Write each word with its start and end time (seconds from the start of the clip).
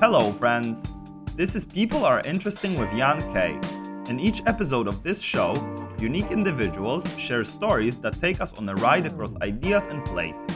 Hello, 0.00 0.32
friends. 0.32 0.94
This 1.36 1.54
is 1.54 1.66
People 1.66 2.06
Are 2.06 2.22
Interesting 2.22 2.78
with 2.78 2.90
Jan 2.96 3.20
K. 3.34 3.60
In 4.08 4.18
each 4.18 4.40
episode 4.46 4.88
of 4.88 5.02
this 5.02 5.20
show, 5.20 5.52
unique 6.00 6.30
individuals 6.30 7.04
share 7.18 7.44
stories 7.44 7.96
that 7.98 8.18
take 8.18 8.40
us 8.40 8.54
on 8.54 8.66
a 8.66 8.74
ride 8.76 9.04
across 9.04 9.36
ideas 9.42 9.88
and 9.88 10.02
places, 10.06 10.46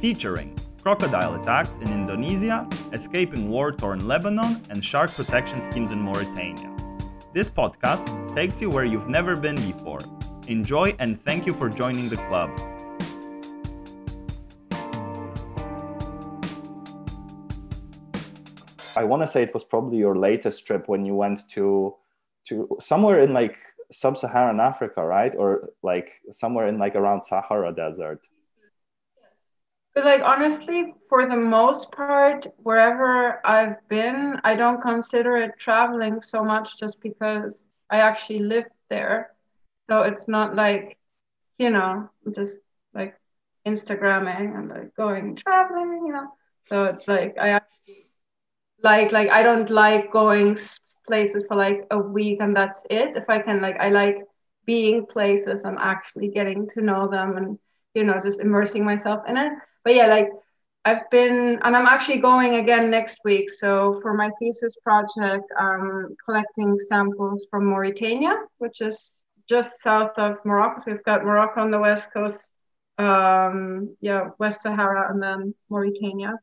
featuring 0.00 0.56
crocodile 0.82 1.38
attacks 1.38 1.76
in 1.76 1.92
Indonesia, 1.92 2.66
escaping 2.94 3.50
war 3.50 3.70
torn 3.70 4.08
Lebanon, 4.08 4.62
and 4.70 4.82
shark 4.82 5.10
protection 5.10 5.60
schemes 5.60 5.90
in 5.90 6.00
Mauritania. 6.00 6.74
This 7.34 7.50
podcast 7.50 8.34
takes 8.34 8.62
you 8.62 8.70
where 8.70 8.86
you've 8.86 9.10
never 9.10 9.36
been 9.36 9.56
before. 9.56 10.00
Enjoy 10.48 10.94
and 10.98 11.20
thank 11.20 11.44
you 11.44 11.52
for 11.52 11.68
joining 11.68 12.08
the 12.08 12.16
club. 12.16 12.48
I 18.96 19.04
want 19.04 19.22
to 19.22 19.28
say 19.28 19.42
it 19.42 19.54
was 19.54 19.64
probably 19.64 19.98
your 19.98 20.16
latest 20.16 20.66
trip 20.66 20.88
when 20.88 21.04
you 21.04 21.14
went 21.14 21.48
to 21.50 21.96
to 22.48 22.78
somewhere 22.80 23.22
in 23.22 23.32
like 23.32 23.58
sub-Saharan 23.92 24.60
Africa, 24.60 25.04
right? 25.04 25.34
Or 25.36 25.70
like 25.82 26.20
somewhere 26.30 26.68
in 26.68 26.78
like 26.78 26.94
around 26.94 27.22
Sahara 27.22 27.74
Desert. 27.74 28.20
But 29.94 30.04
like 30.04 30.22
honestly, 30.22 30.94
for 31.08 31.26
the 31.26 31.36
most 31.36 31.90
part, 31.90 32.46
wherever 32.58 33.44
I've 33.44 33.76
been, 33.88 34.40
I 34.44 34.54
don't 34.54 34.80
consider 34.80 35.36
it 35.36 35.52
traveling 35.58 36.22
so 36.22 36.44
much 36.44 36.78
just 36.78 37.00
because 37.00 37.60
I 37.90 37.98
actually 37.98 38.40
lived 38.40 38.70
there. 38.88 39.32
So 39.88 40.02
it's 40.02 40.28
not 40.28 40.54
like, 40.54 40.96
you 41.58 41.70
know, 41.70 42.08
just 42.32 42.58
like 42.94 43.18
Instagramming 43.66 44.56
and 44.56 44.68
like 44.68 44.94
going 44.94 45.34
traveling, 45.34 46.06
you 46.06 46.12
know. 46.12 46.32
So 46.68 46.84
it's 46.84 47.08
like 47.08 47.36
I 47.38 47.48
actually 47.50 48.09
like 48.82 49.12
like 49.12 49.28
I 49.28 49.42
don't 49.42 49.70
like 49.70 50.12
going 50.12 50.56
places 51.06 51.44
for 51.46 51.56
like 51.56 51.86
a 51.90 51.98
week 51.98 52.38
and 52.40 52.56
that's 52.56 52.80
it. 52.90 53.16
If 53.16 53.28
I 53.28 53.40
can 53.40 53.60
like 53.60 53.76
I 53.80 53.88
like 53.88 54.18
being 54.66 55.06
places 55.06 55.64
and 55.64 55.78
actually 55.78 56.28
getting 56.28 56.68
to 56.74 56.80
know 56.80 57.08
them 57.08 57.36
and 57.36 57.58
you 57.94 58.04
know 58.04 58.20
just 58.22 58.40
immersing 58.40 58.84
myself 58.84 59.22
in 59.28 59.36
it. 59.36 59.52
But 59.84 59.94
yeah, 59.94 60.06
like 60.06 60.28
I've 60.84 61.08
been 61.10 61.58
and 61.62 61.76
I'm 61.76 61.86
actually 61.86 62.18
going 62.18 62.54
again 62.56 62.90
next 62.90 63.18
week. 63.24 63.50
So 63.50 63.98
for 64.02 64.14
my 64.14 64.30
thesis 64.38 64.76
project, 64.82 65.44
I'm 65.58 66.16
collecting 66.24 66.78
samples 66.78 67.46
from 67.50 67.66
Mauritania, 67.66 68.34
which 68.58 68.80
is 68.80 69.10
just 69.48 69.82
south 69.82 70.12
of 70.16 70.36
Morocco. 70.44 70.82
So 70.84 70.92
we've 70.92 71.04
got 71.04 71.24
Morocco 71.24 71.60
on 71.60 71.70
the 71.70 71.78
west 71.78 72.08
coast, 72.12 72.38
um, 72.98 73.96
yeah, 74.00 74.30
West 74.38 74.62
Sahara, 74.62 75.10
and 75.12 75.20
then 75.22 75.54
Mauritania. 75.68 76.38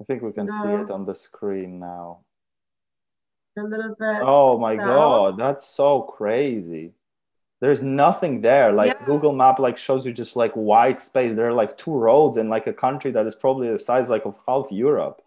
I 0.00 0.04
think 0.04 0.22
we 0.22 0.32
can 0.32 0.48
see 0.48 0.68
it 0.68 0.90
on 0.90 1.04
the 1.04 1.14
screen 1.14 1.80
now. 1.80 2.20
A 3.58 3.62
little 3.62 3.96
bit. 3.98 4.22
Oh 4.22 4.58
my 4.58 4.76
south. 4.76 4.86
god, 4.86 5.38
that's 5.38 5.66
so 5.66 6.02
crazy. 6.02 6.92
There's 7.60 7.82
nothing 7.82 8.40
there. 8.40 8.72
Like 8.72 8.96
yeah. 9.00 9.06
Google 9.06 9.32
Map 9.32 9.58
like 9.58 9.76
shows 9.76 10.06
you 10.06 10.12
just 10.12 10.36
like 10.36 10.52
white 10.52 11.00
space. 11.00 11.34
There 11.34 11.48
are 11.48 11.52
like 11.52 11.76
two 11.76 11.92
roads 11.92 12.36
in 12.36 12.48
like 12.48 12.68
a 12.68 12.72
country 12.72 13.10
that 13.10 13.26
is 13.26 13.34
probably 13.34 13.68
the 13.68 13.78
size 13.78 14.08
like 14.08 14.24
of 14.26 14.38
half 14.46 14.70
Europe. 14.70 15.20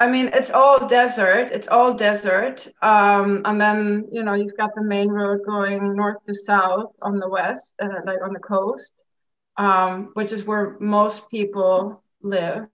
I 0.00 0.08
mean, 0.08 0.30
it's 0.34 0.50
all 0.50 0.86
desert. 0.86 1.50
It's 1.52 1.68
all 1.68 1.94
desert. 1.94 2.68
Um, 2.82 3.40
and 3.46 3.58
then 3.58 4.08
you 4.12 4.22
know 4.22 4.34
you've 4.34 4.56
got 4.56 4.74
the 4.74 4.82
main 4.82 5.08
road 5.08 5.40
going 5.46 5.96
north 5.96 6.18
to 6.26 6.34
south 6.34 6.92
on 7.00 7.18
the 7.18 7.28
west, 7.28 7.76
uh, 7.80 7.88
like 8.04 8.20
on 8.22 8.34
the 8.34 8.40
coast, 8.40 8.92
um, 9.56 10.10
which 10.12 10.32
is 10.32 10.44
where 10.44 10.76
most 10.80 11.30
people 11.30 12.02
live. 12.20 12.66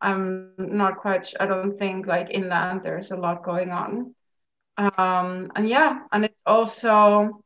I'm 0.00 0.52
not 0.58 0.98
quite. 0.98 1.32
I 1.38 1.46
don't 1.46 1.78
think 1.78 2.06
like 2.06 2.28
inland 2.30 2.82
there's 2.82 3.10
a 3.10 3.16
lot 3.16 3.44
going 3.44 3.70
on. 3.70 4.14
Um, 4.76 5.52
and 5.56 5.68
yeah, 5.68 6.00
and 6.12 6.24
it's 6.24 6.40
also 6.46 7.44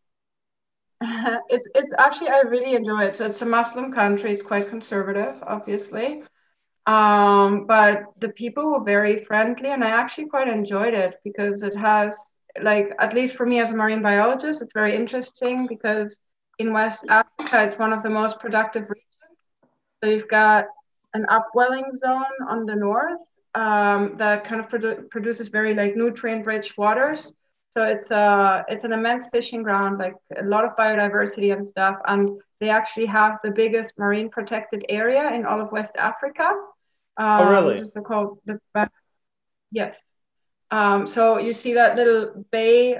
it's 1.48 1.68
it's 1.74 1.92
actually 1.98 2.28
I 2.28 2.40
really 2.42 2.74
enjoy 2.74 3.04
it. 3.04 3.16
So 3.16 3.26
it's 3.26 3.42
a 3.42 3.46
Muslim 3.46 3.92
country. 3.92 4.32
It's 4.32 4.42
quite 4.42 4.68
conservative, 4.68 5.42
obviously, 5.46 6.22
um, 6.86 7.66
but 7.66 8.04
the 8.18 8.28
people 8.30 8.72
were 8.72 8.84
very 8.84 9.24
friendly, 9.24 9.70
and 9.70 9.82
I 9.82 9.90
actually 9.90 10.26
quite 10.26 10.48
enjoyed 10.48 10.94
it 10.94 11.16
because 11.24 11.62
it 11.62 11.76
has 11.76 12.16
like 12.60 12.90
at 13.00 13.14
least 13.14 13.36
for 13.36 13.46
me 13.46 13.60
as 13.60 13.70
a 13.70 13.74
marine 13.74 14.02
biologist, 14.02 14.62
it's 14.62 14.72
very 14.74 14.94
interesting 14.94 15.66
because 15.66 16.16
in 16.58 16.72
West 16.72 17.04
Africa, 17.08 17.64
it's 17.64 17.78
one 17.78 17.92
of 17.92 18.02
the 18.02 18.10
most 18.10 18.38
productive 18.38 18.84
regions. 18.84 19.04
So 20.02 20.10
you've 20.10 20.28
got 20.28 20.66
an 21.14 21.24
upwelling 21.28 21.96
zone 21.96 22.24
on 22.48 22.66
the 22.66 22.74
north 22.74 23.20
um, 23.54 24.16
that 24.18 24.44
kind 24.44 24.60
of 24.60 24.68
produ- 24.68 25.08
produces 25.10 25.48
very 25.48 25.74
like 25.74 25.96
nutrient 25.96 26.44
rich 26.44 26.76
waters. 26.76 27.32
So 27.76 27.82
it's 27.82 28.10
a 28.10 28.16
uh, 28.16 28.62
it's 28.68 28.84
an 28.84 28.92
immense 28.92 29.24
fishing 29.32 29.62
ground, 29.62 29.98
like 29.98 30.14
a 30.36 30.44
lot 30.44 30.64
of 30.64 30.76
biodiversity 30.76 31.52
and 31.52 31.64
stuff. 31.64 31.96
And 32.06 32.40
they 32.60 32.68
actually 32.68 33.06
have 33.06 33.38
the 33.42 33.50
biggest 33.50 33.90
marine 33.98 34.28
protected 34.28 34.84
area 34.88 35.32
in 35.32 35.44
all 35.44 35.60
of 35.60 35.72
West 35.72 35.92
Africa. 35.96 36.52
Um, 37.16 37.40
oh, 37.40 37.50
really? 37.50 37.78
It's 37.78 37.94
called 38.06 38.38
the 38.46 38.58
yes. 39.72 40.02
Um, 40.70 41.06
so 41.06 41.38
you 41.38 41.52
see 41.52 41.74
that 41.74 41.96
little 41.96 42.44
bay 42.50 42.98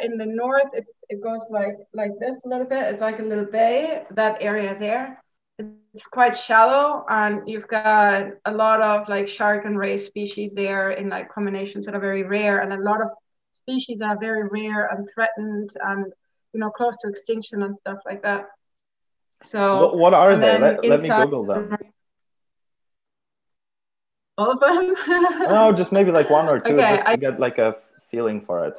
in 0.00 0.16
the 0.16 0.26
north. 0.26 0.70
It, 0.72 0.86
it 1.08 1.22
goes 1.22 1.46
like 1.50 1.76
like 1.92 2.12
this 2.18 2.42
a 2.44 2.48
little 2.48 2.66
bit. 2.66 2.84
It's 2.86 3.02
like 3.02 3.18
a 3.18 3.22
little 3.22 3.44
bay. 3.44 4.04
That 4.12 4.38
area 4.40 4.76
there 4.78 5.22
it's 5.58 6.06
quite 6.06 6.36
shallow 6.36 7.04
and 7.08 7.48
you've 7.48 7.68
got 7.68 8.24
a 8.44 8.52
lot 8.52 8.82
of 8.82 9.08
like 9.08 9.26
shark 9.26 9.64
and 9.64 9.78
ray 9.78 9.96
species 9.96 10.52
there 10.52 10.90
in 10.90 11.08
like 11.08 11.32
combinations 11.32 11.86
that 11.86 11.94
are 11.94 12.00
very 12.00 12.22
rare 12.22 12.60
and 12.60 12.72
a 12.72 12.76
lot 12.76 13.00
of 13.00 13.08
species 13.54 14.02
are 14.02 14.18
very 14.18 14.46
rare 14.48 14.86
and 14.88 15.08
threatened 15.14 15.70
and 15.84 16.12
you 16.52 16.60
know 16.60 16.70
close 16.70 16.96
to 16.98 17.08
extinction 17.08 17.62
and 17.62 17.76
stuff 17.76 17.98
like 18.04 18.22
that. 18.22 18.46
So 19.44 19.86
what, 19.86 19.98
what 19.98 20.14
are 20.14 20.36
they? 20.36 20.58
let, 20.58 20.84
let 20.84 21.00
me 21.00 21.08
google 21.08 21.44
them. 21.44 21.76
All 24.38 24.50
of 24.50 24.60
them? 24.60 24.94
No 25.48 25.72
just 25.72 25.92
maybe 25.92 26.10
like 26.10 26.28
one 26.28 26.48
or 26.48 26.60
two 26.60 26.78
okay, 26.78 26.96
just 26.96 27.02
to 27.02 27.10
I, 27.10 27.16
get 27.16 27.40
like 27.40 27.56
a 27.56 27.76
feeling 28.10 28.42
for 28.42 28.66
it 28.66 28.74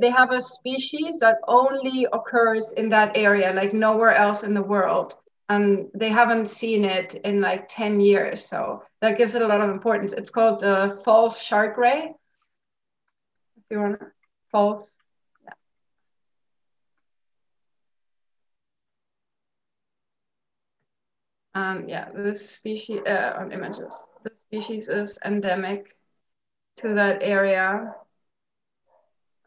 they 0.00 0.10
have 0.10 0.30
a 0.30 0.40
species 0.40 1.18
that 1.18 1.36
only 1.48 2.06
occurs 2.12 2.72
in 2.72 2.88
that 2.90 3.16
area, 3.16 3.52
like 3.52 3.72
nowhere 3.72 4.14
else 4.14 4.42
in 4.42 4.54
the 4.54 4.62
world. 4.62 5.16
And 5.48 5.88
they 5.94 6.10
haven't 6.10 6.46
seen 6.46 6.84
it 6.84 7.14
in 7.24 7.40
like 7.40 7.68
10 7.68 8.00
years. 8.00 8.44
So 8.44 8.82
that 9.00 9.18
gives 9.18 9.34
it 9.34 9.42
a 9.42 9.46
lot 9.46 9.60
of 9.60 9.70
importance. 9.70 10.12
It's 10.12 10.30
called 10.30 10.60
the 10.60 11.00
false 11.04 11.40
shark 11.40 11.76
ray. 11.78 12.14
If 13.56 13.62
you 13.70 13.80
want 13.80 14.00
false. 14.52 14.92
Yeah. 15.44 15.52
Um, 21.54 21.88
yeah, 21.88 22.10
this 22.14 22.50
species 22.50 23.00
uh, 23.06 23.36
on 23.38 23.52
images. 23.52 23.96
The 24.22 24.32
species 24.48 24.88
is 24.88 25.18
endemic 25.24 25.96
to 26.78 26.94
that 26.94 27.22
area 27.22 27.94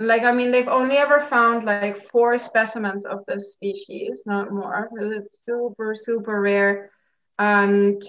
like 0.02 0.24
i 0.24 0.32
mean 0.32 0.52
they've 0.52 0.68
only 0.68 0.98
ever 0.98 1.20
found 1.20 1.64
like 1.64 1.98
four 1.98 2.38
specimens 2.38 3.06
of 3.06 3.20
this 3.28 3.54
species 3.54 4.24
not 4.26 4.52
more. 4.52 4.90
It's 4.98 5.40
super 5.48 5.96
super 6.06 6.42
rare. 6.42 6.92
And 7.40 8.02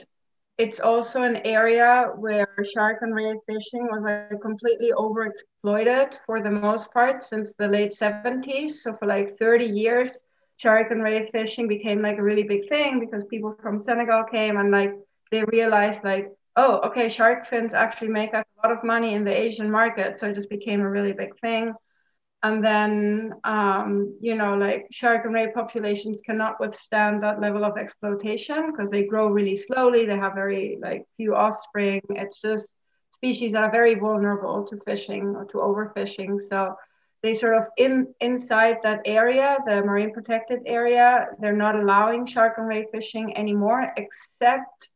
it's 0.58 0.81
also 0.81 1.22
an 1.22 1.36
area 1.44 2.08
where 2.16 2.48
shark 2.75 2.98
and 3.02 3.14
ray 3.14 3.34
fishing 3.47 3.88
was 3.91 4.02
like 4.04 4.41
completely 4.41 4.92
overexploited 4.97 6.16
for 6.26 6.42
the 6.42 6.50
most 6.50 6.92
part 6.92 7.22
since 7.22 7.54
the 7.54 7.69
late 7.69 7.92
70s 7.92 8.82
so 8.82 8.92
for 8.94 9.06
like 9.06 9.38
30 9.38 9.64
years 9.64 10.22
shark 10.56 10.91
and 10.91 11.02
ray 11.02 11.28
fishing 11.32 11.69
became 11.69 12.02
like 12.02 12.19
a 12.19 12.22
really 12.22 12.44
big 12.44 12.69
thing 12.69 13.00
because 13.00 13.25
people 13.31 13.54
from 13.62 13.82
senegal 13.82 14.25
came 14.31 14.56
and 14.56 14.70
like 14.70 14.93
they 15.31 15.43
realized 15.44 16.05
like 16.05 16.31
oh 16.56 16.81
okay 16.84 17.08
shark 17.08 17.46
fins 17.46 17.75
actually 17.75 18.08
make 18.08 18.34
us 18.34 18.44
lot 18.62 18.76
of 18.76 18.85
money 18.85 19.14
in 19.14 19.25
the 19.25 19.41
asian 19.47 19.70
market 19.70 20.19
so 20.19 20.29
it 20.29 20.35
just 20.35 20.50
became 20.50 20.81
a 20.81 20.91
really 20.91 21.12
big 21.12 21.38
thing. 21.41 21.75
And 22.44 22.64
then 22.64 23.35
um, 23.44 24.19
you 24.20 24.35
know 24.35 24.56
like 24.56 24.88
shark 24.91 25.25
and 25.25 25.35
ray 25.35 25.53
populations 25.53 26.20
cannot 26.23 26.59
withstand 26.59 27.23
that 27.23 27.41
level 27.41 27.64
of 27.64 27.79
exploitation 27.79 28.73
because 28.73 28.91
they 28.91 29.05
grow 29.05 29.29
really 29.29 29.55
slowly 29.55 30.06
they 30.06 30.17
have 30.17 30.35
very 30.35 30.79
like 30.82 31.06
few 31.17 31.37
offspring. 31.37 32.00
It's 32.11 32.41
just 32.41 32.76
species 33.14 33.53
that 33.53 33.62
are 33.62 33.70
very 33.70 33.94
vulnerable 33.94 34.67
to 34.67 34.76
fishing 34.85 35.37
or 35.37 35.44
to 35.53 35.58
overfishing. 35.58 36.41
So 36.50 36.75
they 37.23 37.35
sort 37.35 37.56
of 37.56 37.65
in 37.76 38.12
inside 38.20 38.79
that 38.82 39.00
area 39.05 39.58
the 39.67 39.76
marine 39.82 40.12
protected 40.12 40.61
area 40.67 41.29
they're 41.41 41.62
not 41.67 41.76
allowing 41.76 42.26
shark 42.26 42.55
and 42.58 42.67
ray 42.67 42.87
fishing 42.93 43.37
anymore 43.37 43.93
except 43.97 44.88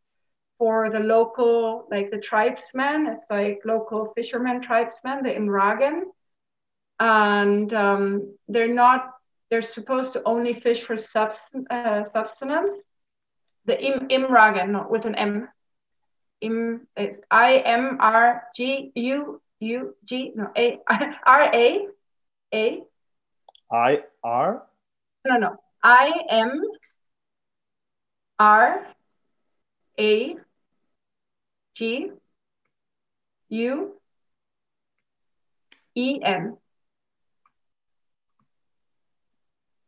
for 0.59 0.91
the 0.91 1.01
local 1.01 1.87
like 1.91 2.11
the 2.11 2.19
tribesmen. 2.19 3.07
It's 3.07 3.27
like 3.31 3.61
local 3.65 4.13
fishermen 4.17 4.61
tribesmen 4.61 5.23
the 5.23 5.31
Imraguen. 5.31 6.03
And 6.99 7.73
um, 7.75 8.35
they're 8.49 8.73
not 8.73 9.13
they're 9.51 9.63
supposed 9.63 10.13
to 10.13 10.23
only 10.25 10.55
fish 10.55 10.83
for 10.83 10.97
subs- 10.97 11.53
uh, 11.71 12.05
subsistence. 12.05 12.73
The 13.67 13.81
im 13.83 14.09
Imraguen 14.09 14.71
not 14.71 14.91
with 14.91 15.05
an 15.05 15.15
m. 15.15 15.49
Im, 16.41 16.87
it's 16.97 17.21
I 17.31 17.59
M 17.59 17.97
R 18.01 18.45
G 18.55 18.93
U 18.95 19.41
U 19.61 19.95
G 20.05 20.33
no 20.35 20.51
A 20.57 20.79
R 21.27 21.55
A 21.55 21.87
A. 22.55 22.83
I 23.73 24.05
R? 24.23 24.63
No 25.27 25.37
no. 25.37 25.57
I 25.83 26.25
M 26.29 26.63
R 28.39 28.87
A 29.99 30.37
G 31.77 32.11
U 33.51 33.93
E 35.95 36.21
N 36.23 36.57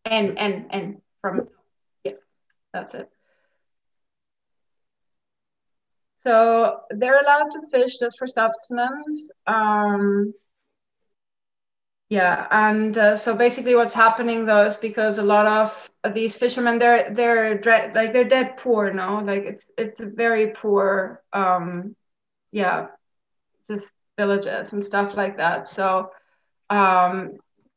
N 0.05 0.37
N 0.37 0.67
N 0.71 1.03
from 1.23 1.49
yes 2.05 2.17
that's 2.75 2.95
it. 2.95 3.09
So 6.25 6.81
they're 6.91 7.19
allowed 7.19 7.51
to 7.53 7.61
fish 7.71 7.97
just 7.99 8.19
for 8.19 8.27
subsistence 8.27 9.31
um, 9.47 10.35
yeah, 12.11 12.47
and 12.51 12.97
uh, 12.97 13.17
so 13.17 13.35
basically, 13.35 13.75
what's 13.75 13.93
happening 13.93 14.47
though 14.47 14.65
is 14.65 14.77
because 14.77 15.19
a 15.19 15.23
lot 15.23 15.47
of 15.47 16.15
these 16.15 16.37
fishermen, 16.37 16.79
they're 16.79 17.13
they're 17.13 17.61
like 17.95 18.13
they're 18.15 18.25
dead 18.25 18.57
poor, 18.57 18.91
no, 18.93 19.19
like 19.19 19.45
it's 19.45 19.65
it's 19.77 20.01
very 20.01 20.53
poor, 20.55 21.23
um, 21.35 21.95
yeah, 22.51 22.87
just 23.71 23.93
villages 24.17 24.73
and 24.73 24.85
stuff 24.85 25.15
like 25.15 25.37
that. 25.37 25.69
So 25.69 26.11
um, 26.71 27.33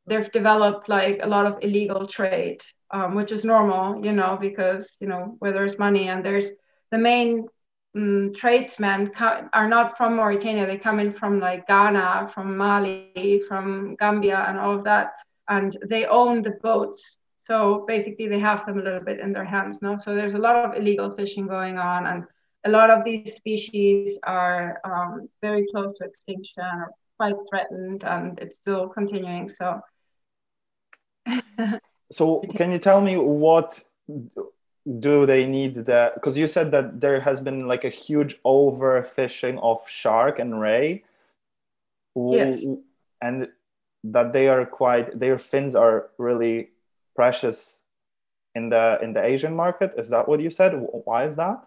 they've 0.07 0.31
developed 0.31 0.87
like 0.87 1.19
a 1.21 1.27
lot 1.27 1.45
of 1.45 1.59
illegal 1.61 2.07
trade, 2.07 2.61
um, 2.91 3.15
which 3.15 3.33
is 3.33 3.43
normal, 3.43 4.03
you 4.05 4.13
know, 4.13 4.37
because 4.39 4.95
you 5.01 5.07
know 5.07 5.35
where 5.39 5.51
there's 5.51 5.77
money 5.77 6.07
and 6.07 6.25
there's 6.25 6.47
the 6.91 6.97
main 6.97 7.47
um, 7.95 8.33
tradesmen 8.33 9.11
are 9.53 9.67
not 9.67 9.97
from 9.97 10.15
Mauritania. 10.15 10.65
They 10.65 10.77
come 10.77 10.99
in 10.99 11.13
from 11.13 11.39
like 11.39 11.67
Ghana, 11.67 12.31
from 12.33 12.57
Mali, 12.57 13.41
from 13.47 13.95
Gambia, 13.99 14.45
and 14.47 14.57
all 14.57 14.77
of 14.77 14.83
that. 14.85 15.13
And 15.49 15.77
they 15.87 16.05
own 16.05 16.41
the 16.41 16.51
boats. 16.51 17.17
So 17.47 17.83
basically, 17.87 18.27
they 18.27 18.39
have 18.39 18.65
them 18.65 18.79
a 18.79 18.83
little 18.83 19.01
bit 19.01 19.19
in 19.19 19.33
their 19.33 19.45
hands 19.45 19.77
now. 19.81 19.97
So 19.97 20.15
there's 20.15 20.35
a 20.35 20.37
lot 20.37 20.55
of 20.55 20.77
illegal 20.77 21.13
fishing 21.15 21.47
going 21.47 21.77
on, 21.77 22.05
and 22.07 22.23
a 22.65 22.69
lot 22.69 22.89
of 22.89 23.03
these 23.03 23.33
species 23.33 24.17
are 24.23 24.79
um, 24.85 25.27
very 25.41 25.65
close 25.71 25.91
to 25.93 26.05
extinction 26.05 26.63
or 26.63 26.91
quite 27.17 27.35
threatened, 27.49 28.03
and 28.03 28.39
it's 28.39 28.55
still 28.55 28.87
continuing. 28.87 29.51
So. 29.57 29.81
so 32.11 32.39
can 32.55 32.71
you 32.71 32.79
tell 32.79 33.01
me 33.01 33.17
what 33.17 33.83
do 34.99 35.25
they 35.25 35.45
need 35.45 35.85
that? 35.85 36.15
Because 36.15 36.37
you 36.37 36.47
said 36.47 36.71
that 36.71 37.01
there 37.01 37.19
has 37.19 37.39
been 37.39 37.67
like 37.67 37.83
a 37.83 37.89
huge 37.89 38.41
overfishing 38.43 39.59
of 39.61 39.79
shark 39.87 40.39
and 40.39 40.59
ray. 40.59 41.03
Yes. 42.15 42.65
and 43.21 43.47
that 44.03 44.33
they 44.33 44.47
are 44.47 44.65
quite 44.65 45.17
their 45.17 45.37
fins 45.37 45.75
are 45.75 46.09
really 46.17 46.71
precious 47.15 47.81
in 48.55 48.69
the 48.69 48.97
in 49.01 49.13
the 49.13 49.23
asian 49.23 49.55
market. 49.55 49.93
Is 49.97 50.09
that 50.09 50.27
what 50.27 50.41
you 50.41 50.49
said? 50.49 50.73
Why 50.75 51.25
is 51.25 51.35
that? 51.37 51.63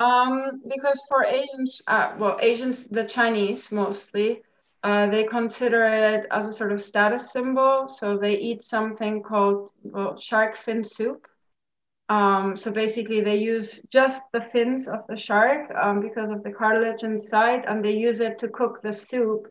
Um 0.00 0.62
because 0.66 1.02
for 1.08 1.24
asians 1.24 1.82
uh, 1.86 2.14
well 2.18 2.38
asians 2.40 2.84
the 2.84 3.04
chinese 3.04 3.70
mostly 3.70 4.42
uh, 4.82 5.06
they 5.06 5.24
consider 5.24 5.84
it 5.84 6.26
as 6.30 6.46
a 6.46 6.52
sort 6.52 6.72
of 6.72 6.80
status 6.80 7.30
symbol. 7.30 7.86
So 7.88 8.16
they 8.16 8.34
eat 8.34 8.64
something 8.64 9.22
called 9.22 9.70
well, 9.84 10.18
shark 10.18 10.56
fin 10.56 10.82
soup 10.82 11.28
um, 12.12 12.56
so 12.56 12.70
basically 12.70 13.22
they 13.22 13.36
use 13.36 13.80
just 13.88 14.22
the 14.34 14.42
fins 14.52 14.86
of 14.86 15.00
the 15.08 15.16
shark 15.16 15.70
um, 15.80 16.02
because 16.02 16.30
of 16.30 16.42
the 16.42 16.50
cartilage 16.50 17.04
inside 17.04 17.64
and 17.66 17.82
they 17.82 17.92
use 17.92 18.20
it 18.20 18.38
to 18.40 18.48
cook 18.48 18.82
the 18.82 18.92
soup. 18.92 19.48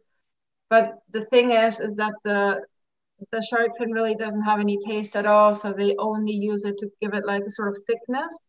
But 0.70 1.00
the 1.12 1.26
thing 1.26 1.52
is, 1.52 1.80
is 1.80 1.96
that 1.96 2.14
the 2.24 2.62
the 3.32 3.42
shark 3.42 3.72
fin 3.78 3.92
really 3.92 4.16
doesn't 4.16 4.44
have 4.44 4.60
any 4.60 4.78
taste 4.78 5.16
at 5.16 5.26
all. 5.26 5.56
So 5.56 5.74
they 5.74 5.96
only 5.98 6.34
use 6.34 6.64
it 6.64 6.78
to 6.80 6.88
give 7.02 7.14
it 7.16 7.26
like 7.26 7.44
a 7.48 7.52
sort 7.52 7.70
of 7.70 7.84
thickness. 7.88 8.48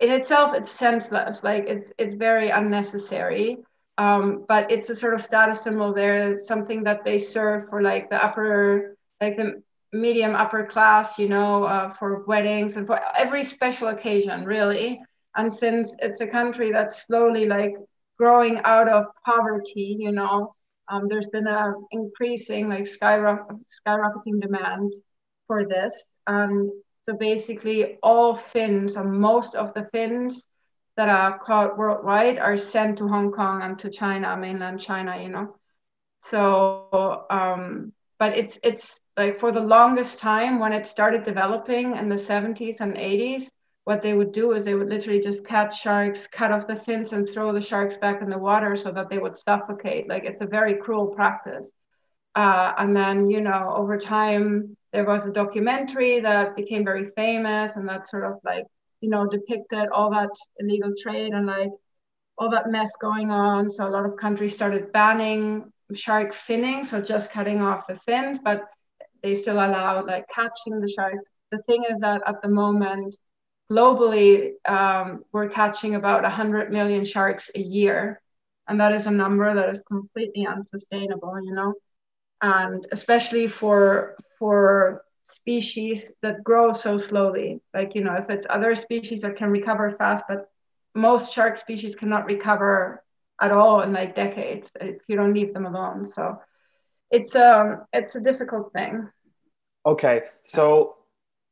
In 0.00 0.10
itself, 0.10 0.54
it's 0.54 0.70
senseless. 0.70 1.42
Like 1.42 1.64
it's 1.66 1.92
it's 1.98 2.14
very 2.14 2.50
unnecessary. 2.50 3.58
Um, 3.98 4.44
but 4.46 4.70
it's 4.70 4.90
a 4.90 4.94
sort 4.94 5.14
of 5.14 5.22
status 5.22 5.60
symbol 5.60 5.92
there, 5.92 6.40
something 6.40 6.84
that 6.84 7.04
they 7.04 7.18
serve 7.18 7.68
for 7.68 7.82
like 7.82 8.10
the 8.10 8.24
upper, 8.24 8.96
like 9.20 9.36
the 9.36 9.62
medium 9.94 10.34
upper 10.34 10.66
class, 10.66 11.18
you 11.18 11.28
know, 11.28 11.64
uh, 11.64 11.94
for 11.94 12.24
weddings 12.26 12.76
and 12.76 12.86
for 12.86 13.00
every 13.16 13.44
special 13.44 13.88
occasion, 13.88 14.44
really. 14.44 15.00
And 15.36 15.52
since 15.52 15.94
it's 16.00 16.20
a 16.20 16.26
country 16.26 16.72
that's 16.72 17.06
slowly 17.06 17.46
like 17.46 17.74
growing 18.18 18.60
out 18.64 18.88
of 18.88 19.06
poverty, 19.24 19.96
you 19.98 20.12
know, 20.12 20.54
um, 20.88 21.08
there's 21.08 21.26
been 21.28 21.46
a 21.46 21.72
increasing 21.92 22.68
like 22.68 22.84
skyrock- 22.84 23.60
skyrocketing 23.86 24.40
demand 24.40 24.92
for 25.46 25.66
this. 25.66 26.06
And 26.26 26.70
so 27.06 27.16
basically, 27.16 27.98
all 28.02 28.40
fins 28.52 28.96
or 28.96 29.04
most 29.04 29.54
of 29.54 29.74
the 29.74 29.88
fins 29.92 30.42
that 30.96 31.08
are 31.08 31.38
caught 31.38 31.76
worldwide 31.76 32.38
are 32.38 32.56
sent 32.56 32.98
to 32.98 33.08
Hong 33.08 33.32
Kong 33.32 33.62
and 33.62 33.78
to 33.80 33.90
China, 33.90 34.36
mainland 34.36 34.80
China, 34.80 35.20
you 35.20 35.28
know. 35.28 35.56
So, 36.30 37.26
um, 37.30 37.92
but 38.18 38.36
it's 38.36 38.58
it's 38.62 38.94
like 39.16 39.38
for 39.38 39.52
the 39.52 39.60
longest 39.60 40.18
time 40.18 40.58
when 40.58 40.72
it 40.72 40.86
started 40.86 41.24
developing 41.24 41.96
in 41.96 42.08
the 42.08 42.18
70s 42.18 42.80
and 42.80 42.96
80s 42.96 43.48
what 43.84 44.02
they 44.02 44.14
would 44.14 44.32
do 44.32 44.52
is 44.52 44.64
they 44.64 44.74
would 44.74 44.88
literally 44.88 45.20
just 45.20 45.46
catch 45.46 45.82
sharks 45.82 46.26
cut 46.26 46.50
off 46.50 46.66
the 46.66 46.76
fins 46.76 47.12
and 47.12 47.28
throw 47.28 47.52
the 47.52 47.60
sharks 47.60 47.96
back 47.98 48.22
in 48.22 48.30
the 48.30 48.38
water 48.38 48.74
so 48.76 48.90
that 48.90 49.10
they 49.10 49.18
would 49.18 49.36
suffocate. 49.36 50.08
Like 50.08 50.24
it's 50.24 50.40
a 50.40 50.46
very 50.46 50.74
cruel 50.74 51.08
practice. 51.08 51.70
Uh, 52.34 52.72
and 52.78 52.96
then 52.96 53.28
you 53.28 53.40
know 53.40 53.74
over 53.76 53.98
time 53.98 54.76
there 54.92 55.04
was 55.04 55.26
a 55.26 55.30
documentary 55.30 56.20
that 56.20 56.56
became 56.56 56.84
very 56.84 57.10
famous 57.10 57.76
and 57.76 57.88
that 57.88 58.08
sort 58.08 58.24
of 58.24 58.38
like 58.42 58.64
you 59.00 59.10
know 59.10 59.26
depicted 59.26 59.88
all 59.90 60.10
that 60.10 60.30
illegal 60.58 60.92
trade 60.98 61.32
and 61.34 61.46
like 61.46 61.70
all 62.38 62.50
that 62.50 62.70
mess 62.70 62.92
going 63.00 63.30
on. 63.30 63.70
So 63.70 63.86
a 63.86 63.90
lot 63.90 64.06
of 64.06 64.16
countries 64.16 64.54
started 64.54 64.92
banning 64.92 65.70
shark 65.92 66.32
finning 66.32 66.86
so 66.86 67.02
just 67.02 67.30
cutting 67.30 67.60
off 67.60 67.86
the 67.86 67.96
fins. 67.98 68.38
But 68.42 68.64
they 69.24 69.34
still 69.34 69.56
allow 69.56 70.04
like 70.04 70.28
catching 70.28 70.80
the 70.80 70.88
sharks. 70.88 71.24
The 71.50 71.62
thing 71.62 71.84
is 71.90 72.00
that 72.00 72.20
at 72.26 72.42
the 72.42 72.48
moment, 72.48 73.16
globally, 73.72 74.52
um, 74.68 75.24
we're 75.32 75.48
catching 75.48 75.94
about 75.94 76.22
100 76.22 76.70
million 76.70 77.06
sharks 77.06 77.50
a 77.54 77.60
year. 77.60 78.20
And 78.68 78.78
that 78.80 78.92
is 78.92 79.06
a 79.06 79.10
number 79.10 79.54
that 79.54 79.70
is 79.70 79.82
completely 79.88 80.46
unsustainable, 80.46 81.42
you 81.42 81.52
know? 81.52 81.72
And 82.42 82.86
especially 82.92 83.46
for, 83.46 84.18
for 84.38 85.04
species 85.34 86.04
that 86.20 86.44
grow 86.44 86.72
so 86.72 86.98
slowly. 86.98 87.62
Like, 87.72 87.94
you 87.94 88.04
know, 88.04 88.14
if 88.16 88.28
it's 88.28 88.46
other 88.50 88.74
species 88.74 89.22
that 89.22 89.36
can 89.36 89.50
recover 89.50 89.94
fast, 89.96 90.24
but 90.28 90.50
most 90.94 91.32
shark 91.32 91.56
species 91.56 91.94
cannot 91.94 92.26
recover 92.26 93.02
at 93.40 93.52
all 93.52 93.80
in 93.80 93.94
like 93.94 94.14
decades 94.14 94.70
if 94.80 94.98
you 95.08 95.16
don't 95.16 95.32
leave 95.32 95.54
them 95.54 95.64
alone. 95.64 96.12
So 96.14 96.38
it's 97.10 97.36
um 97.36 97.84
it's 97.92 98.16
a 98.16 98.20
difficult 98.20 98.72
thing. 98.72 99.08
Okay, 99.86 100.22
so 100.42 100.96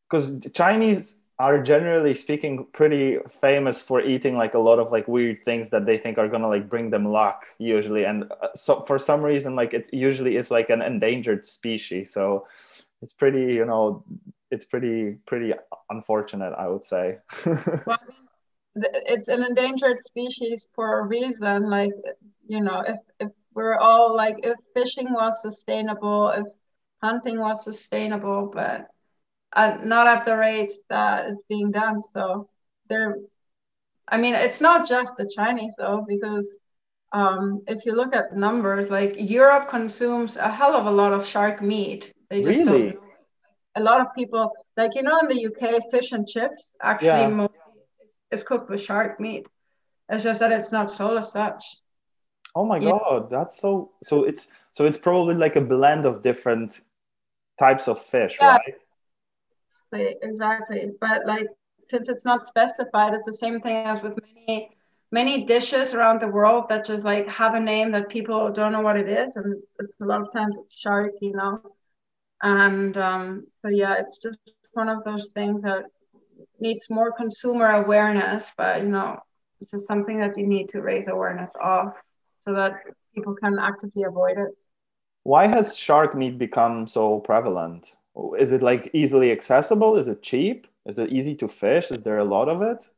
because 0.08 0.40
Chinese 0.54 1.16
are 1.38 1.62
generally 1.62 2.14
speaking 2.14 2.66
pretty 2.72 3.18
famous 3.40 3.80
for 3.80 4.00
eating 4.00 4.36
like 4.36 4.54
a 4.54 4.58
lot 4.58 4.78
of 4.78 4.92
like 4.92 5.08
weird 5.08 5.44
things 5.44 5.70
that 5.70 5.86
they 5.86 5.98
think 5.98 6.18
are 6.18 6.28
gonna 6.28 6.48
like 6.48 6.68
bring 6.68 6.90
them 6.90 7.06
luck 7.06 7.46
usually, 7.58 8.04
and 8.04 8.24
uh, 8.42 8.48
so 8.54 8.82
for 8.82 8.98
some 8.98 9.22
reason 9.22 9.56
like 9.56 9.74
it 9.74 9.88
usually 9.92 10.36
is 10.36 10.50
like 10.50 10.70
an 10.70 10.82
endangered 10.82 11.44
species. 11.46 12.12
So 12.12 12.46
it's 13.02 13.12
pretty 13.12 13.54
you 13.54 13.64
know 13.64 14.04
it's 14.50 14.64
pretty 14.64 15.16
pretty 15.26 15.52
unfortunate 15.90 16.54
I 16.56 16.68
would 16.68 16.84
say. 16.84 17.18
well, 17.86 17.98
it's 18.74 19.28
an 19.28 19.42
endangered 19.42 20.02
species 20.04 20.66
for 20.74 21.00
a 21.00 21.06
reason. 21.06 21.68
Like 21.68 21.92
you 22.46 22.62
know 22.62 22.80
if 22.86 23.00
if 23.18 23.32
we're 23.54 23.76
all 23.76 24.16
like 24.16 24.36
if 24.42 24.56
fishing 24.74 25.12
was 25.12 25.42
sustainable 25.42 26.28
if 26.30 26.46
hunting 27.02 27.38
was 27.38 27.64
sustainable 27.64 28.50
but 28.52 28.86
uh, 29.54 29.78
not 29.82 30.06
at 30.06 30.24
the 30.24 30.36
rate 30.36 30.72
that 30.88 31.28
it's 31.28 31.42
being 31.48 31.70
done 31.70 32.02
so 32.14 32.48
there 32.88 33.16
i 34.08 34.16
mean 34.16 34.34
it's 34.34 34.60
not 34.60 34.86
just 34.88 35.16
the 35.16 35.30
chinese 35.34 35.74
though 35.78 36.04
because 36.06 36.58
um, 37.14 37.60
if 37.66 37.84
you 37.84 37.92
look 37.92 38.14
at 38.14 38.34
numbers 38.34 38.88
like 38.88 39.14
europe 39.18 39.68
consumes 39.68 40.36
a 40.36 40.50
hell 40.50 40.74
of 40.74 40.86
a 40.86 40.90
lot 40.90 41.12
of 41.12 41.26
shark 41.26 41.60
meat 41.60 42.12
they 42.30 42.42
just 42.42 42.60
really? 42.60 42.90
don't 42.92 43.00
a 43.74 43.82
lot 43.82 44.00
of 44.00 44.06
people 44.14 44.50
like 44.76 44.94
you 44.94 45.02
know 45.02 45.18
in 45.18 45.28
the 45.28 45.46
uk 45.46 45.90
fish 45.90 46.12
and 46.12 46.26
chips 46.26 46.72
actually 46.82 47.08
yeah. 47.08 47.46
is 48.30 48.42
cooked 48.42 48.70
with 48.70 48.80
shark 48.80 49.20
meat 49.20 49.46
it's 50.08 50.22
just 50.24 50.40
that 50.40 50.52
it's 50.52 50.72
not 50.72 50.90
sold 50.90 51.18
as 51.18 51.30
such 51.30 51.64
Oh 52.54 52.66
my 52.66 52.78
yeah. 52.78 52.90
god, 52.90 53.30
that's 53.30 53.58
so 53.58 53.92
so 54.02 54.24
it's 54.24 54.48
so 54.72 54.84
it's 54.84 54.98
probably 54.98 55.34
like 55.34 55.56
a 55.56 55.60
blend 55.60 56.04
of 56.04 56.22
different 56.22 56.80
types 57.58 57.88
of 57.88 58.00
fish, 58.00 58.38
yeah. 58.40 58.58
right? 59.92 60.16
Exactly. 60.22 60.90
But 61.00 61.26
like 61.26 61.46
since 61.90 62.08
it's 62.08 62.24
not 62.24 62.46
specified, 62.46 63.14
it's 63.14 63.26
the 63.26 63.34
same 63.34 63.60
thing 63.60 63.76
as 63.76 64.02
with 64.02 64.18
many 64.22 64.70
many 65.10 65.44
dishes 65.44 65.92
around 65.92 66.22
the 66.22 66.26
world 66.26 66.64
that 66.70 66.86
just 66.86 67.04
like 67.04 67.28
have 67.28 67.54
a 67.54 67.60
name 67.60 67.92
that 67.92 68.08
people 68.08 68.50
don't 68.50 68.72
know 68.72 68.80
what 68.80 68.96
it 68.96 69.08
is, 69.08 69.36
and 69.36 69.54
it's, 69.54 69.66
it's 69.78 70.00
a 70.00 70.04
lot 70.04 70.22
of 70.22 70.32
times 70.32 70.56
it's 70.58 70.78
shark, 70.78 71.12
you 71.20 71.32
know. 71.32 71.60
And 72.42 72.96
um, 72.96 73.46
so 73.60 73.68
yeah, 73.68 73.96
it's 73.98 74.18
just 74.18 74.38
one 74.72 74.88
of 74.88 75.04
those 75.04 75.28
things 75.34 75.62
that 75.62 75.84
needs 76.58 76.88
more 76.88 77.12
consumer 77.12 77.70
awareness, 77.72 78.52
but 78.56 78.82
you 78.82 78.88
know, 78.88 79.18
it's 79.60 79.70
just 79.70 79.86
something 79.86 80.18
that 80.20 80.36
you 80.36 80.46
need 80.46 80.70
to 80.70 80.80
raise 80.80 81.06
awareness 81.08 81.50
of 81.62 81.92
so 82.44 82.54
that 82.54 82.72
people 83.14 83.34
can 83.34 83.58
actively 83.60 84.04
avoid 84.04 84.38
it. 84.38 84.48
Why 85.24 85.46
has 85.46 85.76
shark 85.76 86.14
meat 86.14 86.38
become 86.38 86.86
so 86.86 87.20
prevalent? 87.20 87.96
Is 88.38 88.52
it 88.52 88.62
like 88.62 88.90
easily 88.92 89.30
accessible? 89.30 89.96
Is 89.96 90.08
it 90.08 90.22
cheap? 90.22 90.66
Is 90.84 90.98
it 90.98 91.10
easy 91.10 91.34
to 91.36 91.48
fish? 91.48 91.90
Is 91.90 92.02
there 92.02 92.18
a 92.18 92.24
lot 92.24 92.48
of 92.48 92.60
it? 92.62 92.88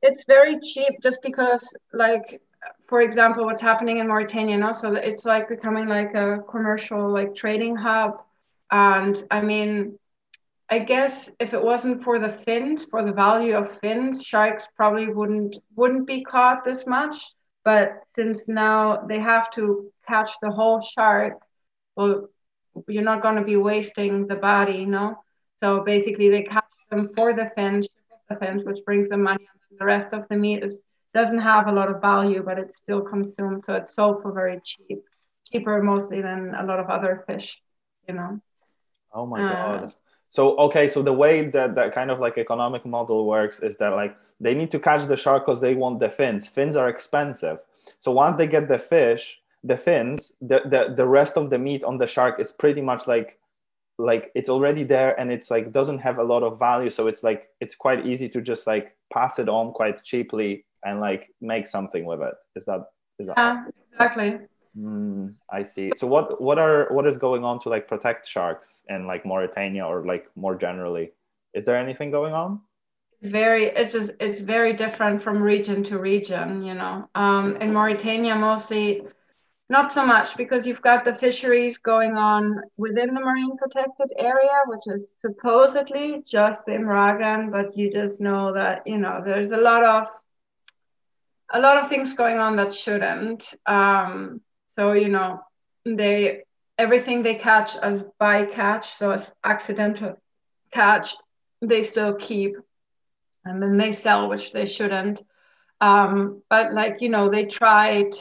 It's 0.00 0.24
very 0.24 0.60
cheap 0.60 0.94
just 1.02 1.20
because 1.22 1.72
like 1.92 2.40
for 2.86 3.02
example 3.02 3.44
what's 3.44 3.62
happening 3.62 3.98
in 3.98 4.08
Mauritania 4.08 4.56
now 4.56 4.72
so 4.72 4.94
it's 4.94 5.24
like 5.24 5.48
becoming 5.48 5.86
like 5.86 6.14
a 6.14 6.38
commercial 6.48 7.08
like 7.10 7.34
trading 7.34 7.74
hub 7.74 8.22
and 8.70 9.22
I 9.30 9.40
mean 9.40 9.98
I 10.70 10.80
guess 10.80 11.30
if 11.40 11.54
it 11.54 11.62
wasn't 11.62 12.04
for 12.04 12.18
the 12.18 12.28
fins, 12.28 12.84
for 12.84 13.02
the 13.02 13.12
value 13.12 13.54
of 13.54 13.78
fins, 13.80 14.22
sharks 14.22 14.68
probably 14.76 15.08
wouldn't 15.08 15.56
wouldn't 15.76 16.06
be 16.06 16.22
caught 16.22 16.64
this 16.64 16.86
much. 16.86 17.26
But 17.64 18.02
since 18.14 18.42
now 18.46 19.04
they 19.08 19.18
have 19.18 19.50
to 19.52 19.90
catch 20.08 20.30
the 20.42 20.50
whole 20.50 20.82
shark, 20.82 21.34
well, 21.96 22.28
you're 22.88 23.02
not 23.02 23.22
going 23.22 23.36
to 23.36 23.42
be 23.42 23.56
wasting 23.56 24.26
the 24.26 24.36
body, 24.36 24.78
you 24.78 24.86
know. 24.86 25.22
So 25.62 25.82
basically, 25.84 26.28
they 26.30 26.42
catch 26.42 26.64
them 26.90 27.10
for 27.14 27.32
the 27.32 27.50
fins, 27.54 27.86
the 28.28 28.36
fins, 28.36 28.62
which 28.64 28.84
brings 28.84 29.08
them 29.08 29.22
money. 29.22 29.46
And 29.70 29.78
The 29.78 29.84
rest 29.84 30.08
of 30.12 30.24
the 30.30 30.36
meat 30.36 30.62
is, 30.62 30.74
doesn't 31.14 31.38
have 31.38 31.66
a 31.66 31.72
lot 31.72 31.90
of 31.90 32.00
value, 32.00 32.42
but 32.42 32.58
it's 32.58 32.76
still 32.78 33.00
consumed, 33.00 33.64
so 33.66 33.74
it's 33.74 33.94
sold 33.94 34.22
for 34.22 34.32
very 34.32 34.60
cheap, 34.64 35.00
cheaper 35.50 35.82
mostly 35.82 36.20
than 36.20 36.54
a 36.54 36.64
lot 36.64 36.78
of 36.78 36.88
other 36.88 37.24
fish, 37.26 37.56
you 38.06 38.14
know. 38.14 38.40
Oh 39.12 39.26
my 39.26 39.42
uh, 39.42 39.48
god! 39.48 39.94
So 40.28 40.56
okay, 40.58 40.86
so 40.88 41.02
the 41.02 41.12
way 41.12 41.46
that 41.46 41.74
that 41.74 41.94
kind 41.94 42.10
of 42.10 42.20
like 42.20 42.36
economic 42.36 42.84
model 42.84 43.26
works 43.26 43.60
is 43.60 43.78
that 43.78 43.94
like 43.94 44.14
they 44.38 44.54
need 44.54 44.70
to 44.72 44.78
catch 44.78 45.06
the 45.06 45.16
shark 45.16 45.46
because 45.46 45.60
they 45.60 45.74
want 45.74 45.98
the 45.98 46.10
fins. 46.10 46.46
Fins 46.46 46.76
are 46.76 46.90
expensive. 46.90 47.58
So 47.98 48.12
once 48.12 48.36
they 48.36 48.46
get 48.46 48.68
the 48.68 48.78
fish, 48.78 49.40
the 49.64 49.76
fins, 49.76 50.36
the, 50.40 50.62
the 50.64 50.94
the 50.96 51.06
rest 51.06 51.36
of 51.36 51.50
the 51.50 51.58
meat 51.58 51.84
on 51.84 51.98
the 51.98 52.06
shark 52.06 52.40
is 52.40 52.52
pretty 52.52 52.80
much 52.80 53.06
like 53.06 53.38
like 53.98 54.30
it's 54.34 54.48
already 54.48 54.84
there 54.84 55.18
and 55.18 55.32
it's 55.32 55.50
like 55.50 55.72
doesn't 55.72 55.98
have 55.98 56.18
a 56.18 56.22
lot 56.22 56.42
of 56.42 56.58
value. 56.58 56.90
So 56.90 57.08
it's 57.08 57.22
like 57.22 57.48
it's 57.60 57.74
quite 57.74 58.06
easy 58.06 58.28
to 58.30 58.40
just 58.40 58.66
like 58.66 58.96
pass 59.12 59.38
it 59.38 59.48
on 59.48 59.72
quite 59.72 60.04
cheaply 60.04 60.64
and 60.84 61.00
like 61.00 61.28
make 61.40 61.66
something 61.66 62.04
with 62.04 62.20
it. 62.20 62.34
Is 62.54 62.64
that 62.66 62.84
is 63.18 63.26
that 63.26 63.34
yeah, 63.36 63.64
exactly. 63.92 64.38
Mm, 64.78 65.34
I 65.50 65.64
see. 65.64 65.92
So 65.96 66.06
what 66.06 66.40
what 66.40 66.58
are 66.58 66.86
what 66.90 67.06
is 67.06 67.16
going 67.16 67.44
on 67.44 67.60
to 67.62 67.68
like 67.68 67.88
protect 67.88 68.28
sharks 68.28 68.82
in 68.88 69.06
like 69.06 69.26
Mauritania 69.26 69.84
or 69.84 70.06
like 70.06 70.26
more 70.36 70.54
generally? 70.54 71.10
Is 71.54 71.64
there 71.64 71.76
anything 71.76 72.10
going 72.10 72.34
on? 72.34 72.60
Very, 73.20 73.64
it's 73.64 73.92
just 73.92 74.12
it's 74.20 74.38
very 74.38 74.72
different 74.72 75.20
from 75.20 75.42
region 75.42 75.82
to 75.84 75.98
region. 75.98 76.62
You 76.62 76.74
know, 76.74 77.08
um, 77.16 77.56
in 77.56 77.72
Mauritania 77.72 78.36
mostly 78.36 79.02
not 79.70 79.92
so 79.92 80.04
much 80.04 80.36
because 80.36 80.66
you've 80.66 80.82
got 80.82 81.04
the 81.04 81.12
fisheries 81.12 81.78
going 81.78 82.16
on 82.16 82.62
within 82.76 83.14
the 83.14 83.20
marine 83.20 83.56
protected 83.56 84.10
area, 84.16 84.62
which 84.66 84.86
is 84.86 85.14
supposedly 85.20 86.22
just 86.26 86.62
Imraguen, 86.66 87.50
but 87.50 87.76
you 87.76 87.92
just 87.92 88.20
know 88.20 88.54
that 88.54 88.86
you 88.86 88.98
know 88.98 89.20
there's 89.24 89.50
a 89.50 89.56
lot 89.56 89.84
of 89.84 90.08
a 91.52 91.60
lot 91.60 91.78
of 91.78 91.88
things 91.88 92.14
going 92.14 92.38
on 92.38 92.56
that 92.56 92.72
shouldn't. 92.74 93.54
Um, 93.66 94.40
so, 94.76 94.92
you 94.92 95.08
know, 95.08 95.40
they 95.84 96.44
everything 96.78 97.22
they 97.22 97.34
catch 97.34 97.76
as 97.76 98.04
bycatch, 98.20 98.84
so 98.84 99.10
as 99.10 99.32
accidental 99.44 100.20
catch, 100.72 101.16
they 101.60 101.82
still 101.82 102.14
keep 102.14 102.56
and 103.44 103.62
then 103.62 103.76
they 103.76 103.92
sell, 103.92 104.28
which 104.28 104.52
they 104.52 104.66
shouldn't. 104.66 105.22
Um, 105.80 106.42
but 106.50 106.72
like, 106.72 107.00
you 107.00 107.08
know, 107.08 107.30
they 107.30 107.46
tried 107.46 108.14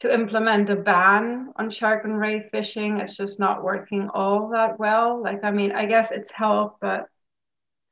to 0.00 0.12
implement 0.12 0.70
a 0.70 0.76
ban 0.76 1.52
on 1.56 1.70
shark 1.70 2.04
and 2.04 2.18
ray 2.18 2.48
fishing. 2.50 2.98
It's 2.98 3.16
just 3.16 3.40
not 3.40 3.64
working 3.64 4.08
all 4.12 4.50
that 4.50 4.78
well. 4.78 5.22
Like, 5.22 5.42
I 5.44 5.50
mean, 5.50 5.72
I 5.72 5.86
guess 5.86 6.10
it's 6.10 6.30
helped, 6.30 6.80
but 6.80 7.06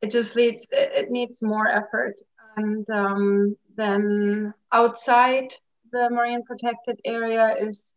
it 0.03 0.11
just 0.11 0.37
leads, 0.37 0.67
it, 0.71 0.91
it 0.95 1.11
needs 1.11 1.41
more 1.41 1.69
effort. 1.69 2.15
And 2.57 2.89
um, 2.91 3.57
then 3.77 4.53
outside 4.73 5.55
the 5.93 6.09
marine 6.11 6.43
protected 6.45 7.01
area 7.05 7.55
is 7.61 7.95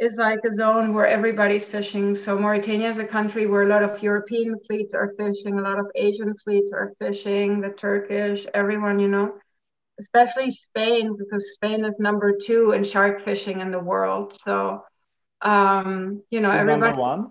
is 0.00 0.16
like 0.16 0.38
a 0.44 0.52
zone 0.52 0.94
where 0.94 1.06
everybody's 1.06 1.64
fishing. 1.64 2.14
So 2.14 2.38
Mauritania 2.38 2.88
is 2.88 2.98
a 2.98 3.04
country 3.04 3.46
where 3.46 3.62
a 3.62 3.66
lot 3.66 3.82
of 3.82 4.00
European 4.00 4.56
fleets 4.66 4.94
are 4.94 5.12
fishing, 5.18 5.58
a 5.58 5.62
lot 5.62 5.78
of 5.80 5.86
Asian 5.96 6.34
fleets 6.44 6.72
are 6.72 6.92
fishing, 7.00 7.60
the 7.60 7.70
Turkish, 7.70 8.46
everyone, 8.54 9.00
you 9.00 9.08
know, 9.08 9.34
especially 9.98 10.50
Spain, 10.50 11.16
because 11.16 11.52
Spain 11.54 11.84
is 11.84 11.98
number 11.98 12.38
two 12.38 12.72
in 12.72 12.84
shark 12.84 13.24
fishing 13.24 13.60
in 13.60 13.70
the 13.70 13.78
world. 13.78 14.36
So, 14.44 14.82
um, 15.42 16.22
you 16.30 16.40
know, 16.40 16.50
everybody. 16.50 16.80
Number 16.80 17.00
one? 17.00 17.30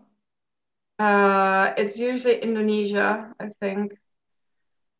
Uh, 0.99 1.73
it's 1.77 1.99
usually 1.99 2.39
Indonesia, 2.39 3.33
I 3.39 3.49
think. 3.59 3.93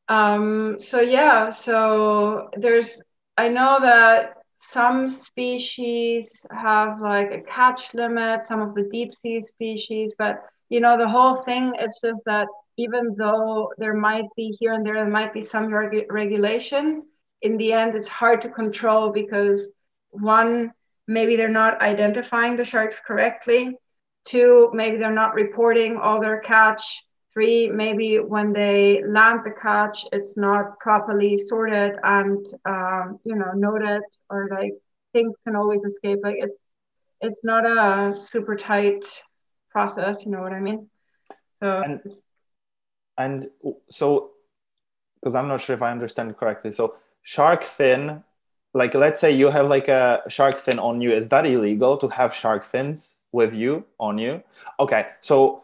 Um, 0.07 0.77
so 0.79 1.01
yeah, 1.01 1.49
so 1.49 2.49
there's, 2.55 3.01
I 3.35 3.49
know 3.49 3.79
that 3.81 4.37
some 4.69 5.09
species 5.09 6.29
have 6.51 7.01
like 7.01 7.31
a 7.31 7.41
catch 7.41 7.93
limit, 7.93 8.47
some 8.47 8.61
of 8.61 8.75
the 8.75 8.87
deep 8.91 9.11
sea 9.21 9.43
species, 9.53 10.11
but 10.17 10.43
you 10.69 10.79
know, 10.79 10.97
the 10.97 11.07
whole 11.07 11.43
thing, 11.43 11.73
it's 11.79 11.99
just 12.01 12.21
that 12.25 12.47
even 12.77 13.15
though 13.17 13.71
there 13.77 13.93
might 13.93 14.25
be 14.35 14.55
here 14.59 14.73
and 14.73 14.85
there, 14.85 14.95
there 14.95 15.09
might 15.09 15.33
be 15.33 15.45
some 15.45 15.73
reg- 15.73 16.11
regulations, 16.11 17.05
in 17.41 17.57
the 17.57 17.73
end, 17.73 17.95
it's 17.95 18.07
hard 18.07 18.41
to 18.41 18.49
control 18.49 19.11
because 19.11 19.69
one, 20.11 20.73
maybe 21.07 21.35
they're 21.35 21.49
not 21.49 21.81
identifying 21.81 22.55
the 22.55 22.63
sharks 22.63 22.99
correctly. 22.99 23.77
Two, 24.25 24.69
maybe 24.73 24.97
they're 24.97 25.11
not 25.11 25.35
reporting 25.35 25.97
all 25.97 26.19
their 26.19 26.39
catch 26.39 27.01
Three, 27.37 27.67
maybe 27.67 28.17
when 28.17 28.51
they 28.51 29.03
land 29.05 29.41
the 29.45 29.51
catch, 29.51 30.03
it's 30.11 30.31
not 30.35 30.79
properly 30.79 31.37
sorted 31.37 31.93
and 32.01 32.43
um, 32.65 33.19
you 33.25 33.35
know 33.35 33.51
noted, 33.53 34.01
or 34.27 34.49
like 34.49 34.73
things 35.13 35.35
can 35.45 35.55
always 35.55 35.83
escape. 35.83 36.17
Like 36.23 36.37
it's 36.39 36.57
it's 37.21 37.43
not 37.43 37.63
a 37.63 38.17
super 38.17 38.55
tight 38.55 39.05
process. 39.69 40.25
You 40.25 40.31
know 40.31 40.41
what 40.41 40.51
I 40.51 40.59
mean? 40.59 40.89
So 41.61 41.83
and, 41.85 42.01
and 43.19 43.45
so 43.91 44.31
because 45.21 45.35
I'm 45.35 45.47
not 45.47 45.61
sure 45.61 45.75
if 45.75 45.83
I 45.83 45.91
understand 45.91 46.35
correctly. 46.37 46.71
So 46.71 46.95
shark 47.27 47.65
fin, 47.65 48.23
like 48.73 48.93
let's 48.93 49.19
say 49.19 49.29
you 49.29 49.47
have 49.49 49.67
like 49.67 49.89
a 49.89 50.23
shark 50.29 50.59
fin 50.59 50.79
on 50.79 51.01
you, 51.01 51.11
is 51.11 51.27
that 51.27 51.45
illegal 51.45 51.97
to 51.97 52.07
have 52.07 52.33
shark 52.33 52.63
fins 52.63 53.17
with 53.33 53.53
you 53.53 53.83
on 53.99 54.17
you? 54.17 54.41
Okay, 54.79 55.07
so 55.19 55.63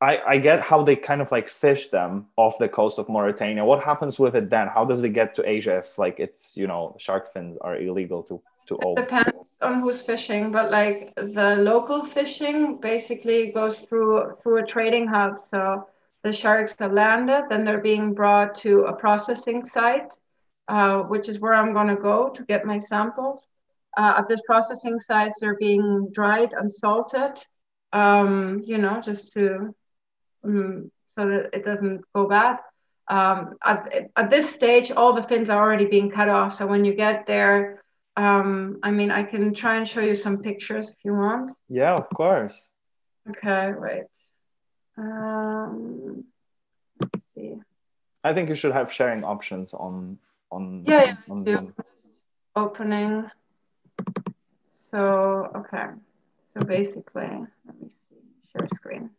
I, 0.00 0.18
I 0.26 0.38
get 0.38 0.60
how 0.60 0.82
they 0.82 0.96
kind 0.96 1.20
of 1.20 1.30
like 1.30 1.48
fish 1.48 1.86
them 1.88 2.26
off 2.36 2.58
the 2.58 2.68
coast 2.68 2.98
of 2.98 3.08
Mauritania. 3.08 3.64
What 3.64 3.80
happens 3.84 4.18
with 4.18 4.34
it 4.34 4.50
then? 4.50 4.66
How 4.66 4.84
does 4.84 5.00
it 5.04 5.10
get 5.10 5.34
to 5.36 5.48
Asia 5.48 5.78
if 5.78 5.98
like 5.98 6.18
it's 6.18 6.56
you 6.56 6.66
know 6.66 6.96
shark 6.98 7.32
fins 7.32 7.56
are 7.60 7.76
illegal 7.76 8.24
to 8.24 8.42
to 8.66 8.74
it 8.74 8.84
own? 8.84 8.94
Depends 8.96 9.54
on 9.62 9.80
who's 9.80 10.02
fishing, 10.02 10.50
but 10.50 10.72
like 10.72 11.14
the 11.14 11.50
local 11.70 12.02
fishing 12.02 12.76
basically 12.78 13.52
goes 13.52 13.78
through 13.78 14.36
through 14.42 14.56
a 14.64 14.66
trading 14.66 15.06
hub. 15.06 15.44
So 15.48 15.86
the 16.24 16.32
sharks 16.32 16.74
are 16.80 16.92
landed, 16.92 17.44
then 17.48 17.64
they're 17.64 17.86
being 17.92 18.14
brought 18.14 18.56
to 18.56 18.72
a 18.86 18.92
processing 18.92 19.64
site, 19.64 20.10
uh, 20.68 21.00
which 21.02 21.28
is 21.28 21.38
where 21.38 21.54
I'm 21.54 21.72
going 21.72 21.88
to 21.88 21.96
go 21.96 22.28
to 22.30 22.42
get 22.44 22.64
my 22.64 22.78
samples. 22.78 23.48
Uh, 23.96 24.14
at 24.18 24.28
this 24.28 24.42
processing 24.46 25.00
sites, 25.00 25.40
they're 25.40 25.56
being 25.56 26.10
dried 26.12 26.52
and 26.52 26.72
salted. 26.72 27.44
Um, 27.92 28.62
you 28.64 28.78
know, 28.78 29.00
just 29.00 29.32
to 29.32 29.74
um, 30.44 30.90
so 31.16 31.26
that 31.26 31.50
it 31.52 31.64
doesn't 31.64 32.02
go 32.14 32.28
bad. 32.28 32.58
Um, 33.08 33.54
at, 33.64 34.10
at 34.16 34.30
this 34.30 34.52
stage, 34.52 34.90
all 34.90 35.14
the 35.14 35.22
fins 35.22 35.48
are 35.50 35.60
already 35.60 35.86
being 35.86 36.10
cut 36.10 36.28
off. 36.28 36.54
So 36.54 36.66
when 36.66 36.84
you 36.84 36.94
get 36.94 37.26
there, 37.26 37.82
um, 38.16 38.78
I 38.82 38.90
mean, 38.90 39.10
I 39.10 39.22
can 39.22 39.54
try 39.54 39.76
and 39.76 39.88
show 39.88 40.00
you 40.00 40.14
some 40.14 40.38
pictures 40.38 40.88
if 40.88 40.96
you 41.04 41.14
want. 41.14 41.52
Yeah, 41.68 41.94
of 41.94 42.08
course. 42.10 42.68
Okay, 43.30 43.72
wait. 43.76 44.04
Um, 44.96 46.24
let's 47.00 47.26
see. 47.34 47.54
I 48.22 48.34
think 48.34 48.48
you 48.48 48.54
should 48.54 48.72
have 48.72 48.92
sharing 48.92 49.24
options 49.24 49.72
on 49.72 50.18
on. 50.50 50.84
Yeah, 50.86 51.04
yeah. 51.04 51.16
On, 51.28 51.48
on, 51.48 51.74
Opening. 52.56 53.30
So 54.90 55.50
okay, 55.54 55.86
so 56.54 56.64
basically, 56.64 57.28
let 57.66 57.80
me 57.80 57.88
see. 58.10 58.16
Share 58.52 58.68
screen. 58.74 59.10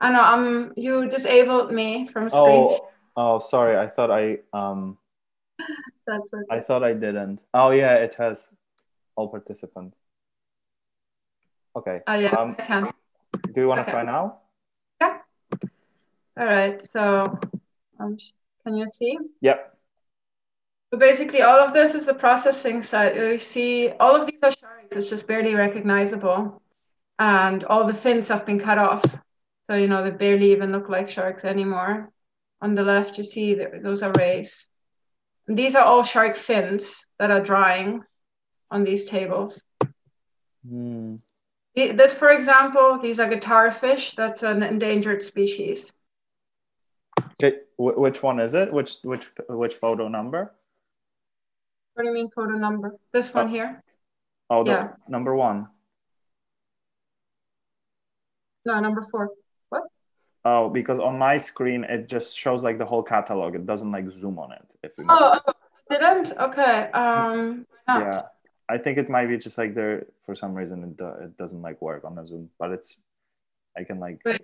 I 0.00 0.10
know. 0.12 0.22
Um, 0.22 0.72
you 0.76 1.08
disabled 1.08 1.72
me 1.72 2.06
from 2.06 2.28
screen. 2.30 2.66
Oh, 2.68 2.88
oh, 3.16 3.38
sorry. 3.38 3.76
I 3.76 3.86
thought 3.86 4.10
I 4.10 4.38
um. 4.52 4.98
That's 6.06 6.24
okay. 6.34 6.44
I 6.50 6.60
thought 6.60 6.82
I 6.82 6.94
didn't. 6.94 7.40
Oh 7.54 7.70
yeah, 7.70 7.94
it 7.96 8.14
has 8.14 8.48
all 9.14 9.28
participants. 9.28 9.96
Okay. 11.76 12.00
Oh 12.06 12.14
yeah, 12.14 12.34
Um, 12.34 12.56
I 12.58 12.62
can. 12.62 12.90
do 13.54 13.60
you 13.60 13.68
want 13.68 13.78
to 13.78 13.82
okay. 13.82 13.92
try 13.92 14.02
now? 14.02 14.38
Yeah. 15.00 15.18
All 16.36 16.46
right. 16.46 16.82
So, 16.92 17.38
um, 18.00 18.18
can 18.64 18.74
you 18.76 18.86
see? 18.88 19.18
Yep. 19.40 19.71
So 20.92 20.98
basically, 20.98 21.40
all 21.40 21.58
of 21.58 21.72
this 21.72 21.94
is 21.94 22.04
the 22.04 22.12
processing 22.12 22.82
side. 22.82 23.16
You 23.16 23.38
see, 23.38 23.88
all 23.98 24.14
of 24.14 24.26
these 24.26 24.38
are 24.42 24.50
sharks. 24.50 24.94
It's 24.94 25.08
just 25.08 25.26
barely 25.26 25.54
recognizable, 25.54 26.60
and 27.18 27.64
all 27.64 27.86
the 27.86 27.94
fins 27.94 28.28
have 28.28 28.44
been 28.44 28.60
cut 28.60 28.76
off. 28.76 29.02
So 29.70 29.76
you 29.76 29.86
know 29.86 30.04
they 30.04 30.10
barely 30.10 30.52
even 30.52 30.70
look 30.70 30.90
like 30.90 31.08
sharks 31.08 31.44
anymore. 31.44 32.10
On 32.60 32.74
the 32.74 32.82
left, 32.82 33.16
you 33.16 33.24
see 33.24 33.54
that 33.54 33.82
those 33.82 34.02
are 34.02 34.12
rays. 34.18 34.66
And 35.48 35.56
these 35.56 35.74
are 35.74 35.82
all 35.84 36.02
shark 36.02 36.36
fins 36.36 37.02
that 37.18 37.30
are 37.30 37.40
drying 37.40 38.04
on 38.70 38.84
these 38.84 39.06
tables. 39.06 39.64
Hmm. 40.68 41.16
The- 41.74 41.92
This, 41.92 42.12
for 42.14 42.28
example, 42.30 42.98
these 43.02 43.18
are 43.18 43.28
guitar 43.30 43.72
fish. 43.72 44.12
That's 44.14 44.42
an 44.42 44.62
endangered 44.62 45.24
species. 45.24 45.90
Okay. 47.40 47.60
Wh- 47.76 47.96
which 47.98 48.22
one 48.22 48.40
is 48.40 48.52
it? 48.52 48.70
Which 48.70 48.96
which 49.04 49.30
which 49.48 49.72
photo 49.74 50.08
number? 50.08 50.52
What 51.94 52.02
do 52.04 52.08
you 52.08 52.14
mean 52.14 52.30
photo 52.34 52.56
number? 52.56 52.96
This 53.12 53.32
one 53.34 53.46
Oh. 53.46 53.50
here? 53.50 53.82
Oh, 54.48 54.64
the 54.64 54.70
Yeah. 54.70 54.92
number 55.08 55.34
one. 55.34 55.68
No, 58.64 58.80
number 58.80 59.06
four. 59.10 59.30
What? 59.68 59.84
Oh, 60.44 60.68
because 60.70 60.98
on 61.00 61.18
my 61.18 61.36
screen 61.38 61.84
it 61.84 62.06
just 62.08 62.36
shows 62.36 62.62
like 62.62 62.78
the 62.78 62.86
whole 62.86 63.02
catalog. 63.02 63.54
It 63.54 63.66
doesn't 63.66 63.90
like 63.90 64.08
zoom 64.10 64.38
on 64.38 64.52
it. 64.52 64.66
If 64.82 64.96
you 64.98 65.06
Oh, 65.08 65.40
oh, 65.46 65.52
it 65.90 65.98
didn't? 66.00 66.32
Okay. 66.38 66.90
Um, 66.92 67.66
not? 67.88 68.00
yeah, 68.00 68.22
I 68.68 68.78
think 68.78 68.98
it 68.98 69.08
might 69.10 69.26
be 69.26 69.36
just 69.36 69.58
like 69.58 69.74
there 69.74 70.06
for 70.24 70.34
some 70.34 70.54
reason 70.54 70.82
it 70.84 70.96
do, 70.96 71.06
it 71.08 71.36
doesn't 71.36 71.60
like 71.62 71.80
work 71.82 72.04
on 72.04 72.14
the 72.14 72.24
zoom, 72.24 72.50
but 72.58 72.70
it's 72.70 73.00
I 73.76 73.84
can 73.84 73.98
like 74.00 74.20
Wait. 74.24 74.40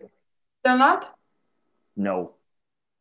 Still 0.61 0.79
not? 0.79 1.17
no. 1.97 2.35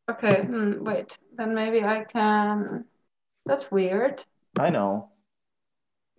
Okay. 0.09 0.43
Hmm, 0.43 0.83
wait. 0.85 1.17
Then 1.35 1.53
maybe 1.53 1.83
I 1.83 2.05
can. 2.05 2.85
That's 3.45 3.69
weird. 3.71 4.23
I 4.59 4.69
know. 4.69 5.09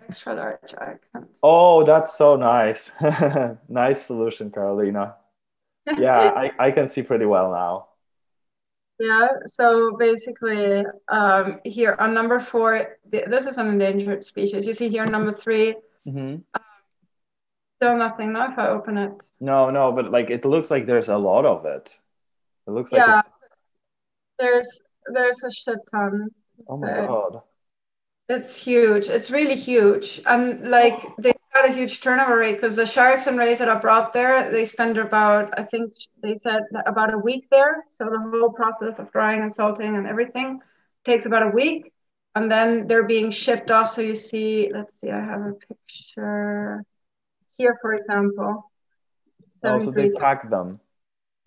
Extra 0.07 0.35
large. 0.35 0.75
I 0.79 0.95
can. 1.13 1.27
Oh, 1.43 1.85
that's 1.85 2.17
so 2.17 2.37
nice. 2.37 2.93
nice 3.69 4.07
solution, 4.07 4.51
Carolina. 4.51 5.17
Yeah, 5.99 6.19
I, 6.19 6.53
I 6.59 6.71
can 6.71 6.89
see 6.89 7.03
pretty 7.03 7.27
well 7.27 7.51
now. 7.53 7.89
Yeah. 8.99 9.29
So 9.47 9.97
basically, 9.97 10.85
um, 11.09 11.61
here 11.65 11.95
on 11.99 12.15
number 12.15 12.41
four, 12.41 12.97
th- 13.13 13.27
this 13.29 13.47
is 13.47 13.59
an 13.59 13.69
endangered 13.69 14.25
species. 14.25 14.67
You 14.67 14.75
see 14.75 14.89
here, 14.89 15.07
number 15.07 15.33
three, 15.33 15.75
hmm 16.05 16.37
still 17.81 17.97
nothing. 17.97 18.33
Now, 18.33 18.51
if 18.51 18.59
I 18.59 18.69
open 18.71 18.99
it. 18.99 19.13
No, 19.41 19.71
no, 19.71 19.93
but 19.93 20.11
like 20.11 20.31
it 20.31 20.45
looks 20.45 20.69
like 20.69 20.87
there's 20.87 21.09
a 21.09 21.17
lot 21.17 21.45
of 21.45 21.65
it. 21.65 21.97
It 22.67 22.71
looks 22.73 22.91
like 22.91 23.07
Yeah. 23.07 23.21
it's, 23.21 23.29
There's 24.39 24.81
there's 25.15 25.45
a 25.45 25.51
shit 25.53 25.79
ton. 25.93 26.27
oh 26.69 26.77
my 26.77 26.89
god. 27.07 27.43
It's 28.29 28.63
huge. 28.63 29.09
It's 29.09 29.31
really 29.31 29.57
huge. 29.57 30.21
And 30.27 30.71
like 30.71 31.01
oh. 31.03 31.15
they've 31.19 31.33
got 31.55 31.69
a 31.69 31.73
huge 31.73 32.01
turnover 32.03 32.37
rate 32.37 32.57
because 32.61 32.77
the 32.77 32.85
sharks 32.85 33.27
and 33.27 33.39
rays 33.39 33.59
that 33.59 33.69
are 33.69 33.81
brought 33.81 34.13
there, 34.13 34.51
they 34.51 34.67
spend 34.67 34.99
about, 34.99 35.59
I 35.59 35.63
think 35.63 35.95
they 36.23 36.35
said 36.35 36.61
about 36.87 37.15
a 37.15 37.19
week 37.19 37.47
there. 37.51 37.85
So 37.97 38.05
the 38.05 38.19
whole 38.19 38.53
process 38.53 38.99
of 38.99 39.11
drying 39.13 39.41
and 39.41 39.55
salting 39.55 39.97
and 39.97 40.07
everything 40.07 40.61
takes 41.07 41.25
about 41.25 41.43
a 41.43 41.51
week. 41.51 41.93
And 42.35 42.51
then 42.51 42.87
they're 42.87 43.07
being 43.07 43.31
shipped 43.31 43.71
off. 43.71 43.95
So 43.95 44.03
you 44.03 44.15
see, 44.15 44.71
let's 44.73 44.95
see, 45.01 45.11
I 45.11 45.21
have 45.21 45.41
a 45.41 45.55
picture 45.55 46.85
here, 47.57 47.79
for 47.81 47.95
example. 47.95 48.71
Oh, 49.65 49.81
so 49.81 49.91
they 49.91 50.11
pack 50.11 50.51
them. 50.51 50.81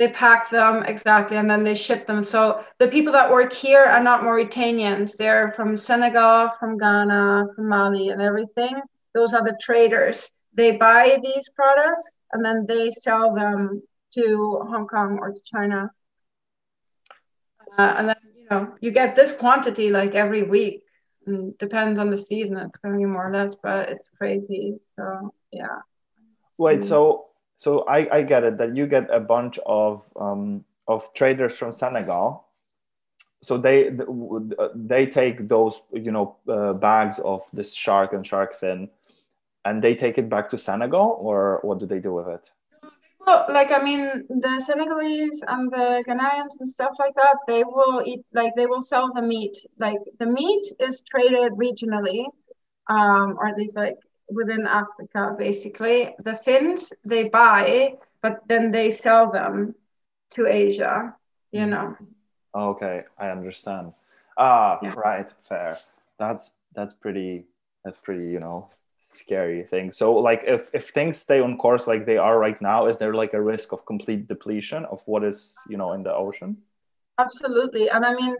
They 0.01 0.07
pack 0.07 0.49
them 0.49 0.81
exactly 0.81 1.37
and 1.37 1.47
then 1.47 1.63
they 1.63 1.75
ship 1.75 2.07
them. 2.07 2.23
So 2.23 2.63
the 2.79 2.87
people 2.87 3.13
that 3.13 3.31
work 3.31 3.53
here 3.53 3.83
are 3.83 4.01
not 4.01 4.21
mauritanians. 4.23 5.15
They're 5.15 5.53
from 5.55 5.77
senegal 5.77 6.49
from 6.59 6.79
ghana 6.79 7.45
from 7.55 7.69
mali 7.69 8.09
and 8.09 8.19
everything. 8.19 8.81
Those 9.13 9.35
are 9.35 9.43
the 9.43 9.55
traders. 9.61 10.27
They 10.55 10.75
buy 10.77 11.19
these 11.23 11.47
products 11.55 12.17
and 12.31 12.43
then 12.43 12.65
they 12.67 12.89
sell 12.89 13.35
them 13.35 13.83
to 14.15 14.65
hong 14.71 14.87
kong 14.87 15.19
or 15.21 15.33
to 15.33 15.39
china. 15.45 15.91
Uh, 17.77 17.93
and 17.97 18.09
then 18.09 18.15
you 18.35 18.47
know 18.49 18.73
you 18.81 18.89
get 18.89 19.15
this 19.15 19.33
quantity 19.33 19.91
like 19.91 20.15
every 20.15 20.41
week. 20.41 20.81
And 21.27 21.55
depends 21.59 21.99
on 21.99 22.09
the 22.09 22.17
season 22.17 22.57
it's 22.57 22.79
going 22.79 22.95
to 22.95 22.97
be 22.97 23.05
more 23.05 23.29
or 23.29 23.31
less 23.31 23.53
but 23.61 23.89
it's 23.89 24.09
crazy 24.17 24.79
so 24.95 25.31
yeah. 25.53 25.77
Wait, 26.57 26.79
Mm. 26.79 26.83
so 26.83 27.31
so 27.62 27.86
I, 27.88 28.17
I 28.17 28.24
get 28.24 28.43
it 28.43 28.58
that 28.58 28.76
you 28.76 28.88
get 28.88 29.08
a 29.13 29.19
bunch 29.19 29.60
of 29.67 30.10
um, 30.15 30.65
of 30.88 31.13
traders 31.13 31.56
from 31.56 31.71
Senegal. 31.71 32.47
So 33.43 33.56
they 33.56 33.95
they 34.74 35.06
take 35.06 35.47
those 35.47 35.80
you 35.93 36.12
know 36.12 36.38
uh, 36.50 36.74
bags 36.74 37.19
of 37.19 37.43
this 37.54 37.71
shark 37.76 38.13
and 38.13 38.26
shark 38.26 38.56
fin, 38.56 38.89
and 39.63 39.80
they 39.80 39.93
take 39.93 40.17
it 40.17 40.28
back 40.28 40.50
to 40.50 40.58
Senegal, 40.58 41.17
or 41.21 41.60
what 41.62 41.78
do 41.78 41.86
they 41.86 42.00
do 42.00 42.13
with 42.13 42.30
it? 42.30 42.52
Well, 43.28 43.45
like 43.50 43.69
I 43.69 43.84
mean, 43.84 44.26
the 44.28 44.60
Senegalese 44.60 45.43
and 45.47 45.71
the 45.71 46.04
Ghanaians 46.08 46.60
and 46.62 46.67
stuff 46.67 46.93
like 46.97 47.13
that, 47.13 47.38
they 47.47 47.63
will 47.63 48.02
eat 48.04 48.26
like 48.34 48.54
they 48.56 48.65
will 48.65 48.82
sell 48.82 49.13
the 49.13 49.21
meat. 49.21 49.56
Like 49.78 50.00
the 50.17 50.26
meat 50.26 50.65
is 50.80 51.04
traded 51.04 51.52
regionally, 51.52 52.26
um, 52.89 53.38
or 53.38 53.45
at 53.45 53.56
least 53.56 53.76
like 53.76 54.00
within 54.34 54.65
Africa, 54.67 55.36
basically. 55.38 56.15
The 56.24 56.36
fins 56.46 56.94
they 57.06 57.30
buy, 57.30 57.96
but 58.22 58.41
then 58.48 58.72
they 58.72 58.89
sell 58.89 59.32
them 59.32 59.76
to 60.32 60.48
Asia. 60.48 61.15
You 61.52 61.65
know. 61.67 61.96
Okay, 62.56 63.04
I 63.17 63.30
understand. 63.30 63.94
Ah, 64.38 64.80
Yeah. 64.82 64.94
right, 64.96 65.30
fair. 65.44 65.78
That's 66.17 66.56
that's 66.74 66.94
pretty 66.94 67.46
that's 67.84 67.98
pretty 67.98 68.32
you 68.32 68.39
know 68.39 68.70
scary 69.02 69.63
thing. 69.63 69.91
So 69.91 70.13
like 70.13 70.44
if 70.46 70.70
if 70.74 70.89
things 70.89 71.17
stay 71.17 71.41
on 71.41 71.58
course 71.58 71.88
like 71.88 72.06
they 72.06 72.17
are 72.17 72.39
right 72.39 72.60
now, 72.62 72.88
is 72.88 72.98
there 72.98 73.13
like 73.13 73.34
a 73.34 73.41
risk 73.41 73.74
of 73.74 73.86
complete 73.86 74.28
depletion 74.28 74.86
of 74.86 75.02
what 75.08 75.24
is 75.24 75.58
you 75.67 75.78
know 75.78 75.94
in 75.94 76.04
the 76.04 76.13
ocean? 76.13 76.58
Absolutely. 77.17 77.89
And 77.89 78.06
I 78.06 78.13
mean, 78.15 78.36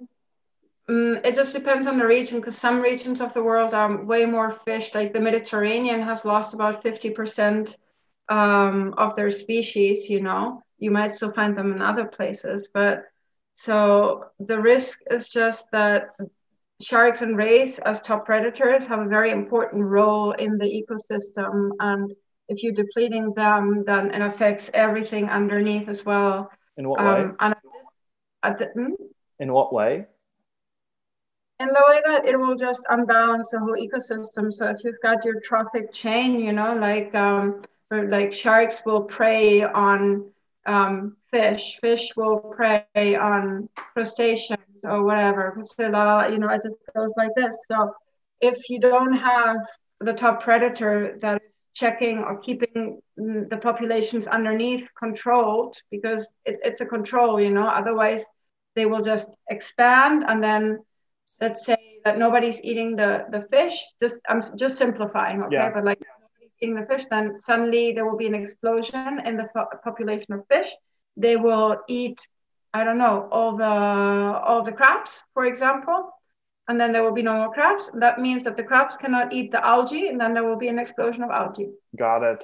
mm, 0.90 1.26
it 1.26 1.36
just 1.36 1.54
depends 1.54 1.88
on 1.88 1.98
the 1.98 2.06
region 2.06 2.40
because 2.40 2.58
some 2.58 2.82
regions 2.82 3.22
of 3.22 3.34
the 3.34 3.44
world 3.44 3.74
are 3.74 4.04
way 4.04 4.26
more 4.26 4.52
fish. 4.52 4.94
Like 4.94 5.14
the 5.14 5.20
Mediterranean 5.20 6.02
has 6.02 6.26
lost 6.26 6.54
about 6.54 6.84
50% 6.84 7.76
um, 8.30 8.94
of 8.98 9.16
their 9.16 9.30
species, 9.30 10.10
you 10.10 10.22
know. 10.22 10.64
You 10.80 10.92
might 10.92 11.14
still 11.14 11.32
find 11.32 11.56
them 11.56 11.72
in 11.74 11.82
other 11.82 12.06
places. 12.06 12.70
But 12.74 13.04
so 13.56 14.26
the 14.40 14.60
risk 14.60 15.00
is 15.10 15.28
just 15.28 15.66
that 15.72 16.10
sharks 16.82 17.22
and 17.22 17.38
rays, 17.38 17.80
as 17.80 18.02
top 18.02 18.26
predators, 18.26 18.86
have 18.86 19.00
a 19.00 19.08
very 19.08 19.32
important 19.32 19.84
role 19.84 20.32
in 20.32 20.58
the 20.58 20.66
ecosystem. 20.66 21.70
And 21.80 22.12
if 22.50 22.64
you're 22.64 22.74
depleting 22.74 23.34
them, 23.36 23.84
then 23.86 24.12
it 24.12 24.22
affects 24.22 24.70
everything 24.74 25.30
underneath 25.30 25.88
as 25.88 26.06
well. 26.06 26.50
In 26.78 26.90
what 26.90 27.00
way? 27.00 27.22
Um, 27.22 27.36
and 27.40 27.56
at 28.44 28.60
the, 28.60 28.66
hmm? 28.74 28.94
In 29.40 29.54
what 29.54 29.74
way? 29.74 30.08
In 31.62 31.68
the 31.68 31.84
way 31.88 32.02
that 32.06 32.26
it 32.26 32.38
will 32.38 32.56
just 32.56 32.84
unbalance 32.90 33.52
the 33.52 33.60
whole 33.60 33.76
ecosystem. 33.76 34.52
So 34.52 34.66
if 34.66 34.84
you've 34.84 35.02
got 35.04 35.24
your 35.24 35.40
trophic 35.40 35.94
chain, 35.94 36.40
you 36.40 36.54
know, 36.54 36.74
like 36.76 37.14
um, 37.14 37.62
like 37.92 38.34
sharks 38.34 38.82
will 38.86 39.04
prey 39.04 39.64
on 39.64 40.26
um, 40.66 41.18
fish, 41.30 41.78
fish 41.82 42.12
will 42.16 42.38
prey 42.40 43.16
on 43.16 43.70
crustaceans 43.76 44.82
or 44.84 45.04
whatever. 45.04 45.56
You 45.78 46.40
know, 46.40 46.50
it 46.50 46.62
just 46.64 46.78
goes 46.96 47.14
like 47.18 47.34
this. 47.36 47.56
So 47.66 47.94
if 48.40 48.70
you 48.70 48.80
don't 48.80 49.14
have 49.14 49.58
the 50.00 50.14
top 50.14 50.42
predator 50.42 51.18
that 51.22 51.36
is 51.36 51.52
checking 51.74 52.18
or 52.20 52.40
keeping 52.40 53.02
the 53.18 53.60
populations 53.62 54.26
underneath 54.26 54.88
controlled, 54.98 55.78
because 55.92 56.32
it, 56.46 56.60
it's 56.64 56.82
a 56.82 56.86
control, 56.86 57.40
you 57.40 57.52
know, 57.52 57.68
otherwise 57.68 58.26
they 58.76 58.86
will 58.86 59.02
just 59.02 59.30
expand 59.50 60.24
and 60.28 60.42
then 60.44 60.80
let's 61.40 61.66
say 61.66 61.78
that 62.04 62.18
nobody's 62.18 62.60
eating 62.62 62.96
the 62.96 63.26
the 63.32 63.42
fish 63.54 63.76
just 64.02 64.18
i'm 64.30 64.42
just 64.56 64.78
simplifying 64.78 65.42
okay 65.44 65.56
Yeah. 65.56 65.72
but 65.74 65.84
like 65.84 66.00
eating 66.62 66.76
the 66.76 66.86
fish 66.86 67.06
then 67.10 67.40
suddenly 67.40 67.94
there 67.94 68.06
will 68.06 68.18
be 68.18 68.28
an 68.28 68.36
explosion 68.36 69.20
in 69.26 69.38
the 69.38 69.48
po- 69.54 69.70
population 69.84 70.34
of 70.34 70.42
fish 70.48 70.70
they 71.16 71.36
will 71.36 71.78
eat 71.88 72.26
i 72.74 72.84
don't 72.84 72.98
know 72.98 73.28
all 73.32 73.56
the 73.56 73.74
all 74.50 74.62
the 74.64 74.72
crabs 74.72 75.24
for 75.34 75.46
example 75.46 76.10
and 76.68 76.80
then 76.80 76.92
there 76.92 77.04
will 77.04 77.14
be 77.22 77.24
no 77.24 77.36
more 77.36 77.52
crabs 77.54 77.90
that 77.94 78.20
means 78.20 78.44
that 78.44 78.56
the 78.58 78.64
crabs 78.64 78.96
cannot 78.98 79.32
eat 79.34 79.52
the 79.52 79.66
algae 79.66 80.08
and 80.10 80.20
then 80.20 80.34
there 80.34 80.44
will 80.44 80.58
be 80.66 80.68
an 80.70 80.80
explosion 80.80 81.24
of 81.24 81.30
algae 81.32 81.70
Got 81.98 82.24
it. 82.24 82.44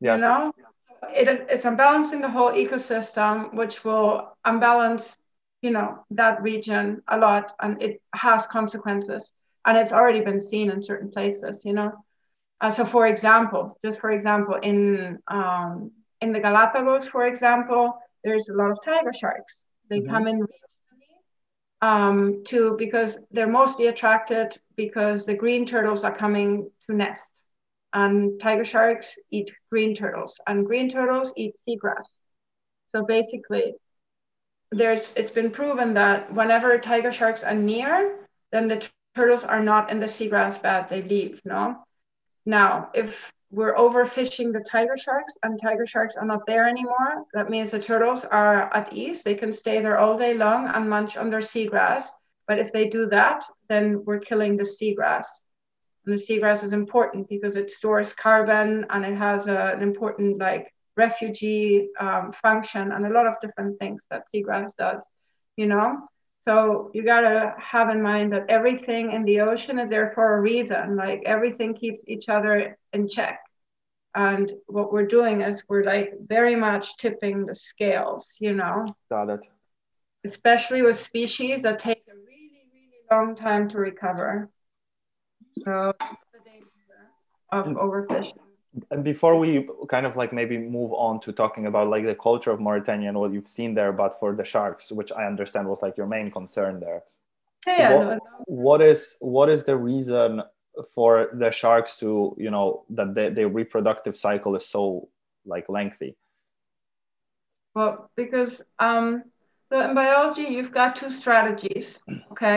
Yes. 0.00 0.20
you 0.20 0.26
know 0.26 0.52
it 1.14 1.28
is 1.28 1.40
it's 1.48 1.64
unbalancing 1.64 2.20
the 2.20 2.28
whole 2.30 2.52
ecosystem 2.52 3.52
which 3.54 3.84
will 3.84 4.28
unbalance 4.44 5.16
you 5.62 5.70
know 5.70 6.04
that 6.10 6.42
region 6.42 7.02
a 7.08 7.16
lot 7.16 7.54
and 7.60 7.82
it 7.82 8.02
has 8.14 8.46
consequences 8.46 9.32
and 9.64 9.78
it's 9.78 9.92
already 9.92 10.20
been 10.20 10.40
seen 10.40 10.70
in 10.70 10.82
certain 10.82 11.10
places 11.10 11.64
you 11.64 11.72
know. 11.72 11.92
Uh, 12.60 12.70
so 12.70 12.84
for 12.84 13.06
example 13.06 13.78
just 13.84 14.00
for 14.00 14.10
example 14.10 14.54
in 14.62 15.18
um, 15.28 15.90
in 16.20 16.32
the 16.32 16.40
galapagos 16.40 17.08
for 17.08 17.26
example 17.26 17.94
there's 18.24 18.48
a 18.48 18.54
lot 18.54 18.70
of 18.70 18.78
tiger 18.82 19.12
sharks. 19.12 19.64
They 19.90 20.00
mm-hmm. 20.00 20.10
come 20.10 20.26
in 20.26 20.46
um, 21.80 22.42
to 22.46 22.76
because 22.78 23.18
they're 23.32 23.48
mostly 23.48 23.88
attracted 23.88 24.56
because 24.76 25.26
the 25.26 25.34
green 25.34 25.66
turtles 25.66 26.04
are 26.04 26.16
coming 26.16 26.70
to 26.86 26.96
nest 26.96 27.30
and 27.92 28.40
tiger 28.40 28.64
sharks 28.64 29.18
eat 29.30 29.52
green 29.70 29.94
turtles 29.94 30.40
and 30.46 30.64
green 30.64 30.88
turtles 30.88 31.32
eat 31.36 31.56
seagrass. 31.68 32.06
So 32.94 33.04
basically 33.04 33.74
there's 34.72 35.12
it's 35.16 35.30
been 35.30 35.50
proven 35.50 35.94
that 35.94 36.32
whenever 36.32 36.76
tiger 36.78 37.12
sharks 37.12 37.44
are 37.44 37.54
near, 37.54 38.26
then 38.50 38.68
the 38.68 38.88
turtles 39.14 39.44
are 39.44 39.62
not 39.62 39.90
in 39.90 40.00
the 40.00 40.06
seagrass 40.06 40.60
bed, 40.60 40.86
they 40.88 41.02
leave, 41.02 41.40
no? 41.44 41.84
Now, 42.46 42.90
if 42.94 43.30
we're 43.50 43.74
overfishing 43.74 44.52
the 44.52 44.64
tiger 44.68 44.96
sharks 44.96 45.36
and 45.42 45.60
tiger 45.60 45.86
sharks 45.86 46.16
are 46.16 46.24
not 46.24 46.46
there 46.46 46.66
anymore, 46.66 47.24
that 47.34 47.50
means 47.50 47.70
the 47.70 47.78
turtles 47.78 48.24
are 48.24 48.74
at 48.74 48.92
ease. 48.94 49.22
They 49.22 49.34
can 49.34 49.52
stay 49.52 49.82
there 49.82 49.98
all 49.98 50.16
day 50.16 50.32
long 50.32 50.66
and 50.68 50.88
munch 50.88 51.18
on 51.18 51.28
their 51.28 51.40
seagrass. 51.40 52.04
But 52.48 52.58
if 52.58 52.72
they 52.72 52.88
do 52.88 53.06
that, 53.10 53.44
then 53.68 54.02
we're 54.06 54.20
killing 54.20 54.56
the 54.56 54.64
seagrass. 54.64 55.26
And 56.06 56.16
the 56.16 56.20
seagrass 56.20 56.64
is 56.64 56.72
important 56.72 57.28
because 57.28 57.54
it 57.56 57.70
stores 57.70 58.14
carbon 58.14 58.86
and 58.88 59.04
it 59.04 59.16
has 59.16 59.46
a, 59.46 59.74
an 59.74 59.82
important 59.82 60.38
like 60.38 60.72
refugee 60.96 61.88
um, 61.98 62.32
function 62.42 62.92
and 62.92 63.06
a 63.06 63.10
lot 63.10 63.26
of 63.26 63.34
different 63.40 63.78
things 63.78 64.04
that 64.10 64.24
seagrass 64.32 64.70
does, 64.78 65.00
you 65.56 65.66
know? 65.66 65.98
So 66.46 66.90
you 66.92 67.04
gotta 67.04 67.54
have 67.58 67.88
in 67.88 68.02
mind 68.02 68.32
that 68.32 68.46
everything 68.48 69.12
in 69.12 69.24
the 69.24 69.40
ocean 69.40 69.78
is 69.78 69.88
there 69.88 70.12
for 70.14 70.36
a 70.36 70.40
reason. 70.40 70.96
Like 70.96 71.22
everything 71.24 71.74
keeps 71.74 72.02
each 72.08 72.28
other 72.28 72.76
in 72.92 73.08
check. 73.08 73.40
And 74.14 74.52
what 74.66 74.92
we're 74.92 75.06
doing 75.06 75.40
is 75.40 75.62
we're 75.68 75.84
like 75.84 76.14
very 76.20 76.56
much 76.56 76.96
tipping 76.96 77.46
the 77.46 77.54
scales, 77.54 78.36
you 78.40 78.52
know? 78.52 78.84
Got 79.08 79.30
it. 79.30 79.46
Especially 80.24 80.82
with 80.82 80.96
species 80.96 81.62
that 81.62 81.78
take 81.78 82.02
a 82.08 82.14
really, 82.14 82.66
really 82.72 83.00
long 83.10 83.36
time 83.36 83.68
to 83.70 83.78
recover. 83.78 84.50
So 85.64 85.94
the 85.98 86.38
danger 86.44 86.66
of 87.50 87.66
mm. 87.66 87.76
overfishing 87.76 88.51
and 88.90 89.04
before 89.04 89.38
we 89.38 89.68
kind 89.88 90.06
of 90.06 90.16
like 90.16 90.32
maybe 90.32 90.56
move 90.56 90.92
on 90.92 91.20
to 91.20 91.32
talking 91.32 91.66
about 91.66 91.88
like 91.88 92.04
the 92.04 92.14
culture 92.14 92.50
of 92.50 92.60
Mauritania 92.60 93.08
and 93.08 93.18
what 93.18 93.32
you've 93.32 93.48
seen 93.48 93.74
there, 93.74 93.92
but 93.92 94.18
for 94.18 94.34
the 94.34 94.44
sharks, 94.44 94.90
which 94.90 95.12
I 95.12 95.26
understand 95.26 95.68
was 95.68 95.82
like 95.82 95.96
your 95.96 96.06
main 96.06 96.30
concern 96.30 96.80
there. 96.80 97.02
Yeah, 97.66 97.94
what, 97.94 98.18
what 98.46 98.82
is 98.82 99.16
what 99.20 99.48
is 99.48 99.64
the 99.64 99.76
reason 99.76 100.42
for 100.94 101.28
the 101.34 101.50
sharks 101.50 101.96
to 101.98 102.34
you 102.38 102.50
know 102.50 102.84
that 102.90 103.14
the, 103.14 103.30
their 103.30 103.48
reproductive 103.48 104.16
cycle 104.16 104.56
is 104.56 104.66
so 104.66 105.08
like 105.44 105.68
lengthy? 105.68 106.16
Well, 107.74 108.10
because 108.16 108.62
um, 108.78 109.24
so 109.70 109.80
in 109.80 109.94
biology 109.94 110.42
you've 110.42 110.72
got 110.72 110.96
two 110.96 111.10
strategies. 111.10 112.00
Okay, 112.32 112.56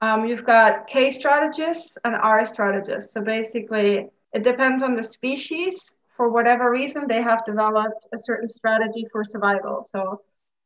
um, 0.00 0.24
you've 0.24 0.44
got 0.44 0.86
K 0.86 1.10
strategists 1.10 1.92
and 2.04 2.14
R 2.14 2.46
strategists. 2.46 3.12
So 3.12 3.20
basically 3.20 4.08
it 4.36 4.44
depends 4.44 4.82
on 4.82 4.94
the 4.94 5.02
species. 5.02 5.80
For 6.16 6.28
whatever 6.28 6.70
reason, 6.70 7.06
they 7.06 7.22
have 7.22 7.46
developed 7.46 8.06
a 8.12 8.18
certain 8.18 8.50
strategy 8.50 9.06
for 9.10 9.24
survival. 9.24 9.86
So, 9.90 10.20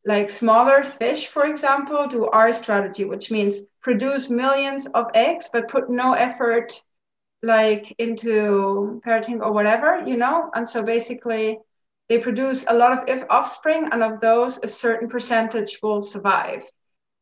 like 0.05 0.29
smaller 0.29 0.83
fish, 0.83 1.29
for 1.29 1.45
example, 1.47 2.09
do 2.09 2.27
R 2.27 2.53
strategy, 2.53 3.05
which 3.05 3.31
means 3.31 3.63
produce 3.81 4.29
millions 4.29 4.89
of 4.95 5.07
eggs, 5.15 5.49
but 5.53 5.69
put 5.69 5.89
no 5.89 6.15
effort 6.15 6.83
like 7.43 7.95
into 7.99 9.01
parenting 9.07 9.41
or 9.41 9.53
whatever, 9.53 10.03
you 10.05 10.17
know? 10.17 10.51
And 10.55 10.69
so 10.69 10.83
basically, 10.83 11.59
they 12.09 12.19
produce 12.19 12.65
a 12.67 12.75
lot 12.75 13.09
of 13.09 13.25
offspring, 13.31 13.89
and 13.93 14.03
of 14.03 14.21
those, 14.21 14.59
a 14.65 14.69
certain 14.69 15.09
percentage 15.09 15.79
will 15.81 16.03
survive. 16.03 16.63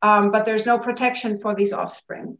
Um, 0.00 0.30
but 0.30 0.46
there's 0.46 0.64
no 0.64 0.78
protection 0.78 1.40
for 1.40 1.54
these 1.54 1.74
offspring 1.74 2.38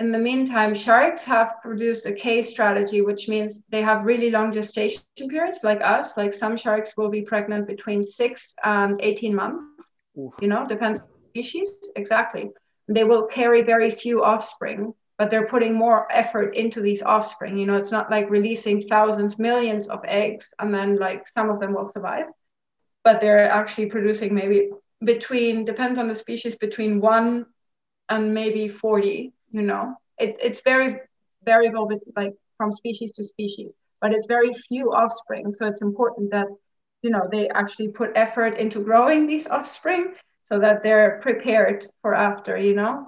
in 0.00 0.12
the 0.12 0.18
meantime, 0.18 0.74
sharks 0.74 1.24
have 1.24 1.56
produced 1.60 2.06
a 2.06 2.12
K 2.12 2.40
strategy, 2.40 3.00
which 3.00 3.28
means 3.28 3.62
they 3.68 3.82
have 3.82 4.04
really 4.04 4.30
long 4.30 4.52
gestation 4.52 5.02
periods, 5.16 5.64
like 5.64 5.80
us. 5.82 6.16
Like 6.16 6.32
some 6.32 6.56
sharks 6.56 6.96
will 6.96 7.08
be 7.08 7.22
pregnant 7.22 7.66
between 7.66 8.04
six 8.04 8.54
and 8.62 9.00
18 9.02 9.34
months, 9.34 9.64
Oof. 10.16 10.34
you 10.40 10.46
know, 10.46 10.66
depends 10.68 11.00
on 11.00 11.06
the 11.06 11.28
species. 11.30 11.76
Exactly. 11.96 12.50
They 12.86 13.02
will 13.02 13.26
carry 13.26 13.62
very 13.62 13.90
few 13.90 14.22
offspring, 14.22 14.94
but 15.18 15.32
they're 15.32 15.48
putting 15.48 15.74
more 15.74 16.06
effort 16.12 16.54
into 16.54 16.80
these 16.80 17.02
offspring. 17.02 17.58
You 17.58 17.66
know, 17.66 17.76
it's 17.76 17.90
not 17.90 18.08
like 18.08 18.30
releasing 18.30 18.86
thousands, 18.86 19.36
millions 19.36 19.88
of 19.88 20.00
eggs, 20.06 20.54
and 20.60 20.72
then 20.72 20.96
like 20.96 21.26
some 21.36 21.50
of 21.50 21.58
them 21.58 21.74
will 21.74 21.90
survive, 21.92 22.26
but 23.02 23.20
they're 23.20 23.50
actually 23.50 23.86
producing 23.86 24.32
maybe 24.32 24.70
between, 25.02 25.64
depends 25.64 25.98
on 25.98 26.06
the 26.06 26.14
species, 26.14 26.54
between 26.54 27.00
one 27.00 27.46
and 28.08 28.32
maybe 28.32 28.68
40 28.68 29.32
you 29.50 29.62
know 29.62 29.94
it, 30.18 30.36
it's 30.40 30.60
very 30.62 30.96
variable 31.44 31.86
with 31.86 32.02
like 32.16 32.34
from 32.56 32.72
species 32.72 33.12
to 33.12 33.24
species 33.24 33.74
but 34.00 34.12
it's 34.12 34.26
very 34.26 34.52
few 34.54 34.92
offspring. 34.92 35.52
So 35.54 35.66
it's 35.66 35.82
important 35.82 36.30
that 36.30 36.46
you 37.02 37.10
know 37.10 37.28
they 37.30 37.48
actually 37.50 37.88
put 37.88 38.10
effort 38.14 38.54
into 38.56 38.80
growing 38.80 39.26
these 39.26 39.46
offspring 39.46 40.14
so 40.48 40.58
that 40.60 40.82
they're 40.82 41.20
prepared 41.22 41.88
for 42.02 42.14
after 42.14 42.56
you 42.56 42.74
know? 42.74 43.06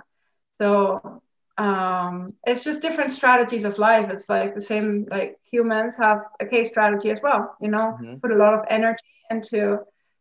So 0.60 1.22
um, 1.56 2.34
it's 2.44 2.64
just 2.64 2.82
different 2.82 3.12
strategies 3.12 3.64
of 3.64 3.78
life. 3.78 4.10
It's 4.10 4.28
like 4.28 4.54
the 4.54 4.60
same 4.60 5.06
like 5.10 5.36
humans 5.50 5.96
have 5.98 6.22
a 6.40 6.46
K 6.46 6.64
strategy 6.64 7.10
as 7.10 7.20
well 7.22 7.56
you 7.60 7.68
know? 7.68 7.96
Mm-hmm. 8.00 8.16
put 8.16 8.32
a 8.32 8.36
lot 8.36 8.54
of 8.54 8.64
energy 8.68 9.02
into 9.30 9.78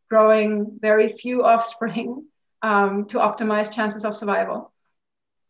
growing 0.10 0.78
very 0.82 1.12
few 1.14 1.44
offspring 1.44 2.26
um, 2.62 3.06
to 3.06 3.18
optimize 3.18 3.72
chances 3.72 4.06
of 4.06 4.16
survival. 4.16 4.72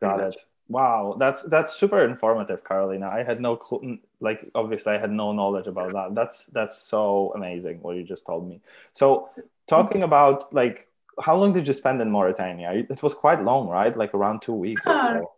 Got 0.01 0.21
it 0.21 0.35
Wow, 0.69 1.15
that's 1.17 1.41
that's 1.43 1.73
super 1.73 2.05
informative, 2.05 2.63
Carolina. 2.63 3.09
I 3.09 3.23
had 3.23 3.41
no 3.41 3.55
clue, 3.55 3.97
like 4.19 4.49
obviously 4.53 4.93
I 4.93 4.99
had 4.99 5.11
no 5.11 5.31
knowledge 5.31 5.65
about 5.65 5.93
that. 5.93 6.13
That's 6.13 6.45
that's 6.45 6.77
so 6.81 7.33
amazing 7.35 7.79
what 7.81 7.95
you 7.95 8.03
just 8.03 8.25
told 8.25 8.47
me. 8.47 8.61
So, 8.93 9.29
talking 9.67 10.03
about 10.03 10.53
like 10.53 10.87
how 11.19 11.35
long 11.35 11.53
did 11.53 11.67
you 11.67 11.73
spend 11.73 12.01
in 12.01 12.11
Mauritania? 12.11 12.71
It 12.71 13.01
was 13.01 13.15
quite 13.15 13.41
long, 13.41 13.67
right? 13.67 13.97
Like 13.97 14.13
around 14.13 14.43
two 14.43 14.53
weeks 14.53 14.85
or 14.85 14.99
so. 14.99 15.31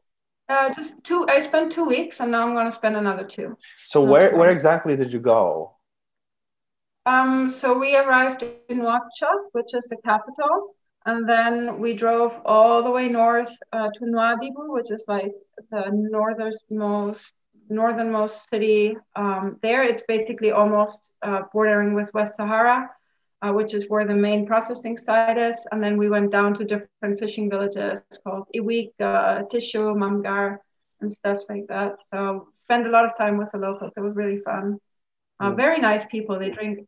Uh, 0.49 0.73
just 0.73 1.01
two. 1.05 1.25
I 1.29 1.41
spent 1.41 1.71
two 1.71 1.85
weeks, 1.85 2.19
and 2.19 2.29
now 2.29 2.45
I'm 2.45 2.53
going 2.53 2.65
to 2.65 2.71
spend 2.71 2.97
another 2.97 3.23
two. 3.23 3.57
So 3.87 4.01
where 4.01 4.35
where 4.35 4.51
exactly 4.51 4.97
did 4.97 5.13
you 5.13 5.21
go? 5.21 5.77
Um, 7.05 7.49
so 7.49 7.77
we 7.77 7.95
arrived 7.95 8.43
in 8.43 8.79
Nouakchott, 8.79 9.47
which 9.53 9.73
is 9.73 9.85
the 9.85 9.97
capital, 10.03 10.75
and 11.05 11.27
then 11.27 11.79
we 11.79 11.93
drove 11.93 12.39
all 12.45 12.83
the 12.83 12.91
way 12.91 13.07
north 13.09 13.55
uh, 13.73 13.89
to 13.95 14.05
Nouadhibou, 14.05 14.71
which 14.73 14.91
is 14.91 15.05
like 15.07 15.33
the 15.71 15.89
northernmost 15.91 17.33
northernmost 17.69 18.49
city 18.49 18.97
um, 19.15 19.57
there. 19.61 19.81
It's 19.81 20.03
basically 20.07 20.51
almost 20.51 20.97
uh, 21.21 21.43
bordering 21.53 21.93
with 21.93 22.13
West 22.13 22.35
Sahara, 22.35 22.89
uh, 23.41 23.51
which 23.51 23.73
is 23.73 23.85
where 23.87 24.05
the 24.05 24.13
main 24.13 24.45
processing 24.45 24.97
site 24.97 25.37
is. 25.37 25.65
And 25.71 25.81
then 25.83 25.97
we 25.97 26.09
went 26.09 26.31
down 26.31 26.53
to 26.55 26.65
different 26.65 27.19
fishing 27.19 27.49
villages 27.49 28.01
called 28.23 28.47
Iwik, 28.55 28.91
uh, 28.99 29.43
Tisho, 29.51 29.95
Mamgar, 29.95 30.57
and 30.99 31.11
stuff 31.11 31.39
like 31.49 31.65
that. 31.67 31.95
So 32.13 32.49
spent 32.63 32.85
a 32.85 32.89
lot 32.89 33.05
of 33.05 33.17
time 33.17 33.37
with 33.37 33.51
the 33.51 33.57
locals. 33.57 33.93
It 33.95 34.01
was 34.01 34.15
really 34.15 34.39
fun. 34.39 34.79
Uh, 35.39 35.51
very 35.51 35.79
nice 35.79 36.05
people. 36.05 36.37
They 36.37 36.49
drink 36.49 36.87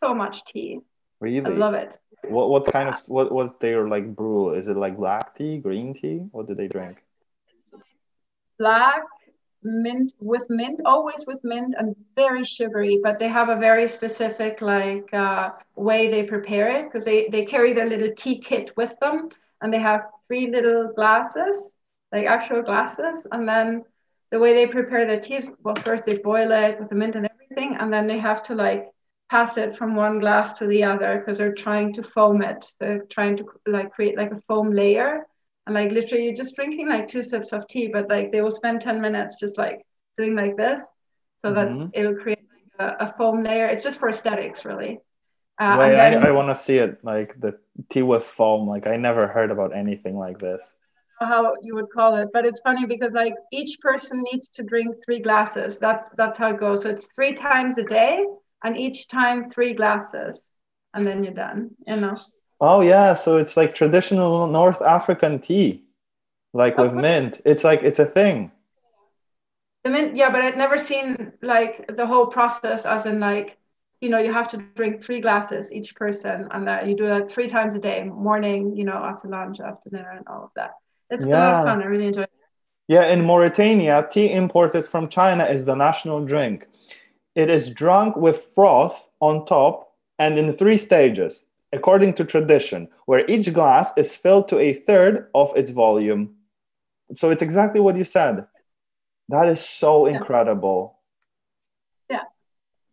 so 0.00 0.14
much 0.14 0.42
tea. 0.52 0.78
Really? 1.20 1.54
I 1.54 1.56
love 1.56 1.74
it. 1.74 1.90
What 2.28 2.48
what 2.50 2.72
kind 2.72 2.88
of 2.88 3.00
what 3.08 3.30
was 3.32 3.50
their 3.60 3.88
like 3.88 4.14
brew? 4.14 4.54
Is 4.54 4.68
it 4.68 4.76
like 4.76 4.96
black 4.96 5.36
tea, 5.36 5.58
green 5.58 5.94
tea? 5.94 6.26
What 6.32 6.48
do 6.48 6.54
they 6.54 6.68
drink? 6.68 7.02
Black 8.58 9.04
mint 9.62 10.12
with 10.20 10.44
mint, 10.48 10.80
always 10.84 11.24
with 11.26 11.38
mint 11.42 11.74
and 11.78 11.94
very 12.14 12.44
sugary, 12.44 13.00
but 13.02 13.18
they 13.18 13.28
have 13.28 13.48
a 13.48 13.56
very 13.56 13.88
specific 13.88 14.60
like 14.60 15.12
uh, 15.12 15.50
way 15.74 16.10
they 16.10 16.22
prepare 16.22 16.68
it 16.70 16.84
because 16.84 17.04
they, 17.04 17.28
they 17.28 17.44
carry 17.44 17.72
their 17.72 17.86
little 17.86 18.12
tea 18.16 18.38
kit 18.38 18.70
with 18.76 18.94
them 19.00 19.28
and 19.60 19.72
they 19.72 19.80
have 19.80 20.06
three 20.28 20.50
little 20.50 20.92
glasses, 20.94 21.72
like 22.12 22.26
actual 22.26 22.62
glasses. 22.62 23.26
And 23.32 23.48
then 23.48 23.84
the 24.30 24.38
way 24.38 24.54
they 24.54 24.66
prepare 24.66 25.06
their 25.06 25.20
tea 25.20 25.36
is 25.36 25.52
well, 25.62 25.74
first 25.76 26.04
they 26.06 26.18
boil 26.18 26.50
it 26.52 26.78
with 26.78 26.88
the 26.88 26.94
mint 26.94 27.16
and 27.16 27.28
everything, 27.30 27.76
and 27.76 27.92
then 27.92 28.06
they 28.06 28.18
have 28.18 28.42
to 28.44 28.54
like 28.54 28.88
pass 29.30 29.56
it 29.56 29.76
from 29.76 29.94
one 29.96 30.20
glass 30.20 30.58
to 30.58 30.66
the 30.66 30.84
other 30.84 31.18
because 31.18 31.38
they're 31.38 31.54
trying 31.54 31.92
to 31.94 32.02
foam 32.02 32.42
it. 32.42 32.66
They're 32.78 33.04
trying 33.10 33.36
to 33.38 33.46
like 33.66 33.92
create 33.92 34.16
like 34.16 34.32
a 34.32 34.40
foam 34.42 34.70
layer. 34.70 35.26
And 35.66 35.74
like 35.74 35.90
literally 35.90 36.26
you're 36.26 36.36
just 36.36 36.54
drinking 36.54 36.88
like 36.88 37.08
two 37.08 37.22
sips 37.22 37.52
of 37.52 37.66
tea, 37.66 37.88
but 37.88 38.08
like 38.08 38.30
they 38.30 38.40
will 38.40 38.52
spend 38.52 38.80
10 38.80 39.00
minutes 39.00 39.36
just 39.38 39.58
like 39.58 39.84
doing 40.16 40.36
like 40.36 40.56
this 40.56 40.80
so 41.44 41.52
mm-hmm. 41.52 41.80
that 41.80 41.90
it'll 41.92 42.14
create 42.14 42.38
like 42.78 42.90
a, 43.00 43.06
a, 43.06 43.14
foam 43.18 43.42
layer. 43.42 43.66
It's 43.66 43.82
just 43.82 43.98
for 43.98 44.08
aesthetics 44.08 44.64
really. 44.64 45.00
Uh, 45.58 45.76
Wait, 45.78 45.90
then, 45.96 46.22
I, 46.22 46.28
I 46.28 46.30
want 46.30 46.50
to 46.50 46.54
see 46.54 46.76
it. 46.76 47.02
Like 47.02 47.40
the 47.40 47.58
tea 47.88 48.02
with 48.02 48.22
foam. 48.22 48.68
Like 48.68 48.86
I 48.86 48.96
never 48.96 49.26
heard 49.26 49.50
about 49.50 49.74
anything 49.74 50.16
like 50.16 50.38
this. 50.38 50.76
how 51.20 51.52
you 51.62 51.74
would 51.74 51.90
call 51.92 52.14
it 52.14 52.28
but 52.32 52.44
it's 52.44 52.60
funny 52.60 52.84
because 52.84 53.12
like 53.12 53.34
each 53.50 53.80
person 53.80 54.22
needs 54.30 54.50
to 54.50 54.62
drink 54.62 54.94
three 55.02 55.18
glasses 55.18 55.78
that's 55.78 56.10
that's 56.18 56.36
how 56.36 56.50
it 56.50 56.60
goes 56.60 56.82
so 56.82 56.90
it's 56.90 57.08
three 57.14 57.32
times 57.32 57.74
a 57.78 57.82
day 57.84 58.22
and 58.66 58.76
each 58.76 59.08
time 59.08 59.50
three 59.50 59.74
glasses 59.74 60.46
and 60.94 61.06
then 61.06 61.22
you're 61.22 61.34
done 61.34 61.70
you 61.86 61.96
know 61.96 62.14
Oh 62.60 62.80
yeah, 62.82 63.14
so 63.14 63.36
it's 63.38 63.56
like 63.56 63.74
traditional 63.74 64.46
North 64.46 64.82
African 64.82 65.38
tea, 65.40 65.84
like 66.54 66.78
with 66.78 66.92
Okay. 66.92 67.00
mint. 67.02 67.40
It's 67.46 67.64
like 67.64 67.82
it's 67.82 67.98
a 68.00 68.06
thing. 68.06 68.52
the 69.84 69.90
mint 69.90 70.16
yeah 70.16 70.30
but 70.30 70.42
i'd 70.42 70.56
never 70.56 70.78
seen 70.78 71.32
like 71.42 71.86
the 71.96 72.06
whole 72.06 72.26
process 72.26 72.84
as 72.86 73.06
in 73.06 73.20
like 73.20 73.58
you 74.00 74.08
know 74.08 74.18
you 74.18 74.32
have 74.32 74.48
to 74.48 74.58
drink 74.74 75.02
three 75.02 75.20
glasses 75.20 75.72
each 75.72 75.94
person 75.94 76.48
and 76.52 76.66
that 76.68 76.86
you 76.86 76.96
do 76.96 77.06
that 77.06 77.30
three 77.30 77.48
times 77.48 77.74
a 77.74 77.78
day 77.78 78.04
morning 78.04 78.76
you 78.76 78.84
know 78.84 78.94
after 78.94 79.28
lunch 79.28 79.60
after 79.60 79.90
dinner 79.90 80.10
and 80.16 80.26
all 80.28 80.44
of 80.44 80.50
that 80.56 80.72
it's 81.10 81.26
a 81.32 81.36
lot 81.38 81.54
of 81.54 81.62
fun 81.62 81.82
i 81.82 81.86
really 81.86 82.06
enjoy 82.06 82.22
it 82.22 82.30
Yeah, 82.88 83.06
in 83.12 83.24
Mauritania, 83.24 84.08
tea 84.10 84.32
imported 84.32 84.84
from 84.86 85.08
China 85.08 85.44
is 85.44 85.64
the 85.64 85.74
national 85.76 86.24
drink. 86.24 86.66
It 87.36 87.48
is 87.50 87.70
drunk 87.70 88.16
with 88.16 88.50
froth 88.54 89.08
on 89.20 89.46
top 89.46 89.92
and 90.18 90.36
in 90.38 90.50
three 90.52 90.78
stages, 90.78 91.46
according 91.72 92.14
to 92.14 92.24
tradition, 92.24 92.88
where 93.04 93.24
each 93.28 93.52
glass 93.52 93.96
is 93.96 94.16
filled 94.16 94.48
to 94.48 94.58
a 94.58 94.74
third 94.74 95.28
of 95.34 95.52
its 95.54 95.70
volume. 95.70 96.34
So 97.14 97.30
it's 97.30 97.42
exactly 97.42 97.80
what 97.80 97.96
you 97.96 98.04
said. 98.04 98.46
That 99.28 99.48
is 99.48 99.60
so 99.60 100.06
Yeah. 100.06 100.16
incredible. 100.16 100.94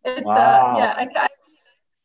It's 0.04 0.26
Wow. 0.26 0.36
uh, 0.36 0.76
yeah, 0.78 0.94
I, 0.96 1.08
I, 1.16 1.28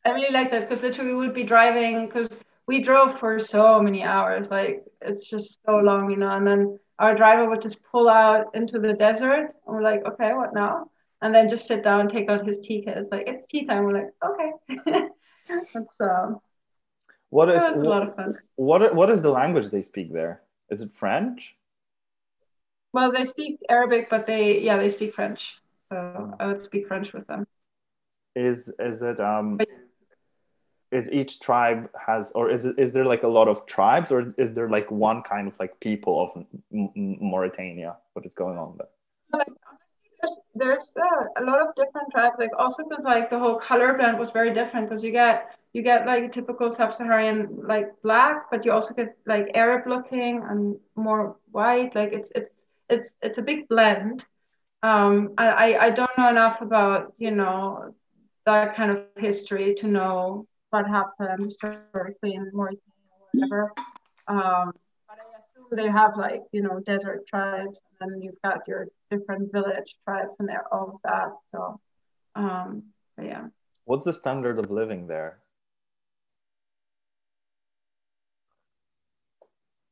I 0.06 0.14
really 0.14 0.32
like 0.32 0.50
that 0.52 0.62
because 0.62 0.82
literally 0.82 1.12
we 1.12 1.18
would 1.18 1.34
be 1.34 1.44
driving 1.44 2.06
because 2.06 2.28
we 2.66 2.82
drove 2.82 3.18
for 3.18 3.38
so 3.38 3.80
many 3.82 4.02
hours, 4.02 4.50
like 4.50 4.84
it's 5.02 5.28
just 5.28 5.58
so 5.66 5.76
long, 5.76 6.10
you 6.10 6.16
know. 6.16 6.30
And 6.30 6.46
then 6.46 6.78
our 6.98 7.14
driver 7.14 7.48
would 7.48 7.60
just 7.60 7.76
pull 7.92 8.08
out 8.08 8.46
into 8.54 8.78
the 8.78 8.94
desert, 8.94 9.54
and 9.66 9.76
we're 9.76 9.82
like, 9.82 10.02
okay, 10.06 10.32
what 10.32 10.54
now? 10.54 10.90
And 11.22 11.34
then 11.34 11.48
just 11.48 11.66
sit 11.66 11.84
down, 11.84 12.00
and 12.00 12.10
take 12.10 12.28
out 12.30 12.46
his 12.46 12.58
tea 12.58 12.82
kit. 12.82 12.96
It's 12.96 13.10
like 13.10 13.24
it's 13.26 13.46
tea 13.46 13.66
time. 13.66 13.84
We're 13.84 13.92
like, 13.92 14.12
okay. 14.24 15.08
That's 15.74 16.00
um, 16.00 16.38
What 17.30 17.50
is 17.50 17.62
a 17.62 17.76
lot 17.76 18.02
of 18.08 18.16
fun. 18.16 18.38
what 18.56 18.94
what 18.94 19.10
is 19.10 19.20
the 19.22 19.30
language 19.30 19.70
they 19.70 19.82
speak 19.82 20.12
there? 20.12 20.42
Is 20.70 20.80
it 20.80 20.92
French? 20.92 21.56
Well, 22.92 23.12
they 23.12 23.24
speak 23.24 23.58
Arabic, 23.68 24.08
but 24.08 24.26
they 24.26 24.60
yeah, 24.60 24.76
they 24.78 24.88
speak 24.88 25.14
French. 25.14 25.58
So 25.92 26.34
I 26.40 26.46
would 26.46 26.60
speak 26.60 26.86
French 26.88 27.12
with 27.12 27.26
them. 27.26 27.46
Is 28.34 28.72
is 28.78 29.02
it 29.02 29.20
um 29.20 29.58
But- 29.58 29.68
is 30.92 31.12
each 31.12 31.38
tribe 31.38 31.88
has 32.06 32.32
or 32.32 32.50
is 32.50 32.64
is 32.64 32.92
there 32.92 33.04
like 33.04 33.22
a 33.22 33.28
lot 33.28 33.46
of 33.46 33.64
tribes 33.66 34.10
or 34.10 34.34
is 34.38 34.54
there 34.54 34.68
like 34.68 34.90
one 34.90 35.22
kind 35.22 35.46
of 35.46 35.54
like 35.60 35.78
people 35.80 36.14
of 36.24 36.46
Mauritania? 37.30 37.96
What 38.14 38.26
is 38.26 38.34
going 38.34 38.58
on 38.58 38.76
there? 38.78 38.88
like 39.32 39.52
there's 40.20 40.38
there's 40.54 40.94
uh, 40.96 41.24
a 41.36 41.44
lot 41.44 41.60
of 41.60 41.74
different 41.74 42.10
tribes 42.10 42.36
like 42.38 42.50
also 42.58 42.82
because 42.88 43.04
like 43.04 43.30
the 43.30 43.38
whole 43.38 43.56
color 43.56 43.94
blend 43.94 44.18
was 44.18 44.30
very 44.30 44.52
different 44.52 44.88
because 44.88 45.02
you 45.02 45.12
get 45.12 45.56
you 45.72 45.82
get 45.82 46.06
like 46.06 46.24
a 46.24 46.28
typical 46.28 46.70
sub-saharan 46.70 47.48
like 47.66 47.88
black 48.02 48.50
but 48.50 48.64
you 48.64 48.72
also 48.72 48.94
get 48.94 49.16
like 49.26 49.50
arab 49.54 49.86
looking 49.86 50.42
and 50.48 50.76
more 50.96 51.36
white 51.52 51.94
like 51.94 52.12
it's 52.12 52.30
it's 52.34 52.58
it's 52.88 53.12
it's 53.22 53.38
a 53.38 53.42
big 53.42 53.68
blend. 53.68 54.24
Um 54.82 55.34
i 55.38 55.76
i 55.76 55.90
don't 55.90 56.16
know 56.16 56.28
enough 56.28 56.60
about 56.62 57.12
you 57.18 57.30
know 57.30 57.94
that 58.46 58.74
kind 58.74 58.90
of 58.90 59.04
history 59.16 59.74
to 59.76 59.86
know 59.86 60.46
what 60.70 60.86
happened 60.86 61.44
historically 61.44 62.34
in 62.34 62.50
Mauritania 62.52 63.04
or 63.10 63.28
whatever. 63.32 63.72
Um 64.26 64.72
they 65.76 65.88
have 65.88 66.16
like 66.16 66.42
you 66.52 66.62
know 66.62 66.80
desert 66.80 67.26
tribes, 67.26 67.80
and 68.00 68.12
then 68.12 68.22
you've 68.22 68.40
got 68.42 68.66
your 68.68 68.88
different 69.10 69.52
village 69.52 69.96
tribes 70.04 70.30
and 70.38 70.48
they're 70.48 70.72
all 70.72 70.94
of 70.94 71.00
that. 71.04 71.32
So, 71.52 71.80
um, 72.34 72.84
yeah, 73.20 73.46
What's 73.90 74.04
the 74.04 74.12
standard 74.12 74.60
of 74.60 74.70
living 74.70 75.08
there? 75.08 75.40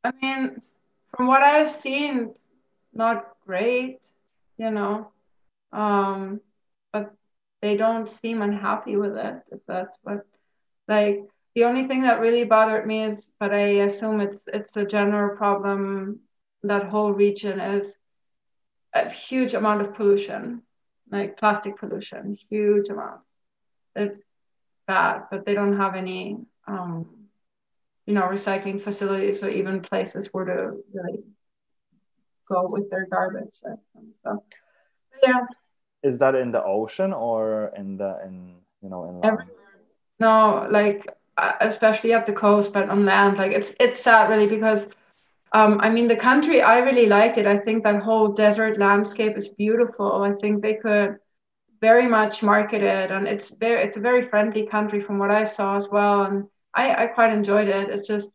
I 0.05 0.13
mean, 0.23 0.63
from 1.11 1.27
what 1.27 1.43
I've 1.43 1.69
seen, 1.69 2.33
not 2.93 3.35
great, 3.45 3.99
you 4.57 4.71
know, 4.71 5.11
um, 5.73 6.41
but 6.93 7.13
they 7.61 7.77
don't 7.77 8.09
seem 8.09 8.41
unhappy 8.41 8.97
with 8.97 9.17
it. 9.17 9.43
If 9.51 9.59
that's 9.67 9.99
what, 10.03 10.25
like, 10.87 11.25
the 11.55 11.65
only 11.65 11.87
thing 11.87 12.03
that 12.03 12.21
really 12.21 12.45
bothered 12.45 12.87
me 12.87 13.05
is, 13.05 13.29
but 13.41 13.53
I 13.53 13.83
assume 13.87 14.21
it's 14.21 14.45
it's 14.53 14.77
a 14.77 14.85
general 14.85 15.37
problem. 15.37 16.21
That 16.63 16.87
whole 16.87 17.13
region 17.13 17.61
is 17.61 17.97
a 18.95 19.11
huge 19.11 19.55
amount 19.55 19.81
of 19.81 19.95
pollution, 19.95 20.63
like 21.11 21.37
plastic 21.37 21.79
pollution, 21.79 22.37
huge 22.51 22.89
amount. 22.89 23.21
It's 23.95 24.19
bad, 24.87 25.25
but 25.31 25.45
they 25.45 25.55
don't 25.55 25.77
have 25.77 25.95
any, 25.95 26.37
um, 26.67 27.07
you 28.07 28.15
know, 28.15 28.23
recycling 28.23 28.81
facilities 28.81 29.43
or 29.43 29.49
even 29.49 29.81
places 29.81 30.29
where 30.33 30.45
to 30.47 30.83
really 30.93 31.23
go 32.49 32.67
with 32.69 32.91
their 32.91 33.07
garbage. 33.11 33.55
So, 34.23 34.43
yeah. 35.23 35.47
Is 36.03 36.19
that 36.19 36.35
in 36.35 36.51
the 36.51 36.63
ocean 36.63 37.13
or 37.13 37.73
in 37.77 37.97
the 37.97 38.21
in 38.25 38.57
you 38.83 38.89
know 38.89 39.05
in? 39.09 39.25
Everywhere. 39.25 39.55
No, 40.21 40.67
like 40.71 41.07
especially 41.61 42.13
at 42.13 42.27
the 42.27 42.33
coast, 42.33 42.73
but 42.73 42.89
on 42.89 43.05
land, 43.05 43.39
like 43.39 43.53
it's 43.53 43.75
it's 43.81 44.01
sad 44.01 44.29
really 44.31 44.47
because 44.47 44.87
um, 45.53 45.79
I 45.81 45.91
mean 45.91 46.09
the 46.09 46.17
country 46.17 46.63
I 46.63 46.79
really 46.79 47.07
liked 47.07 47.39
it. 47.39 47.47
I 47.47 47.59
think 47.59 47.85
that 47.85 48.03
whole 48.03 48.29
desert 48.29 48.79
landscape 48.79 49.37
is 49.37 49.49
beautiful. 49.49 50.23
I 50.23 50.33
think 50.41 50.63
they 50.63 50.75
could 50.75 51.19
very 51.81 52.07
much 52.09 52.43
market 52.43 52.83
it, 52.83 53.11
and 53.11 53.27
it's 53.27 53.51
very 53.51 53.83
it's 53.85 53.97
a 53.97 54.01
very 54.01 54.29
friendly 54.29 54.67
country 54.67 55.01
from 55.01 55.19
what 55.19 55.31
I 55.31 55.45
saw 55.45 55.77
as 55.77 55.89
well, 55.89 56.23
and 56.25 56.45
I 56.75 57.05
I 57.05 57.07
quite 57.07 57.33
enjoyed 57.33 57.69
it. 57.69 57.91
It's 57.91 58.09
just 58.09 58.33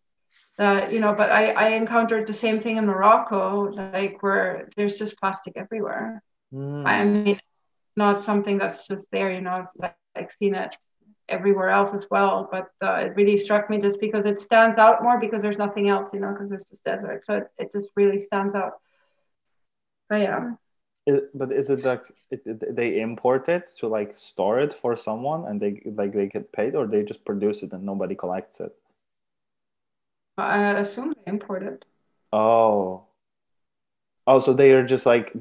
that 0.57 0.91
you 0.91 0.99
know, 0.99 1.13
but 1.13 1.31
I 1.31 1.51
I 1.51 1.67
encountered 1.69 2.27
the 2.27 2.33
same 2.33 2.59
thing 2.61 2.77
in 2.77 2.85
Morocco, 2.85 3.71
like 3.71 4.21
where 4.23 4.69
there's 4.75 4.97
just 4.97 5.19
plastic 5.19 5.53
everywhere. 5.57 6.21
Hmm. 6.51 6.85
I 6.85 7.03
mean, 7.03 7.27
it's 7.27 7.41
not 7.97 8.21
something 8.21 8.57
that's 8.57 8.87
just 8.87 9.07
there, 9.11 9.31
you 9.31 9.41
know, 9.41 9.51
I've 9.51 9.67
like, 9.77 9.95
like 10.15 10.31
seen 10.31 10.55
it 10.55 10.75
everywhere 11.37 11.69
else 11.77 11.91
as 11.93 12.05
well. 12.13 12.35
But 12.55 12.67
uh, 12.87 12.95
it 13.05 13.11
really 13.19 13.37
struck 13.45 13.69
me 13.71 13.77
just 13.87 13.99
because 13.99 14.25
it 14.25 14.39
stands 14.39 14.77
out 14.77 15.03
more 15.05 15.17
because 15.19 15.41
there's 15.41 15.57
nothing 15.65 15.85
else, 15.93 16.07
you 16.13 16.19
know, 16.21 16.31
because 16.33 16.49
there's 16.49 16.65
just 16.69 16.83
desert. 16.83 17.23
So 17.27 17.33
it, 17.39 17.45
it 17.61 17.67
just 17.75 17.89
really 17.95 18.21
stands 18.21 18.53
out. 18.61 18.73
But 20.09 20.21
yeah. 20.27 20.41
Is- 21.05 21.27
but 21.33 21.51
is 21.51 21.69
it 21.69 21.83
like 21.83 22.05
it, 22.31 22.41
it- 22.45 22.75
they 22.79 22.89
import 23.01 23.49
it 23.49 23.65
to 23.79 23.87
like 23.87 24.11
store 24.29 24.59
it 24.65 24.73
for 24.81 24.95
someone 24.95 25.41
and 25.47 25.59
they 25.61 25.81
like 25.99 26.13
they 26.13 26.27
get 26.27 26.51
paid 26.51 26.75
or 26.75 26.87
they 26.87 27.03
just 27.03 27.25
produce 27.25 27.63
it 27.63 27.73
and 27.73 27.83
nobody 27.83 28.15
collects 28.15 28.59
it? 28.61 28.73
I 30.37 30.79
assume 30.79 31.13
they 31.13 31.31
imported. 31.31 31.85
Oh. 32.31 33.03
Oh, 34.25 34.39
so 34.39 34.53
they 34.53 34.71
are 34.71 34.85
just 34.85 35.05
like 35.05 35.33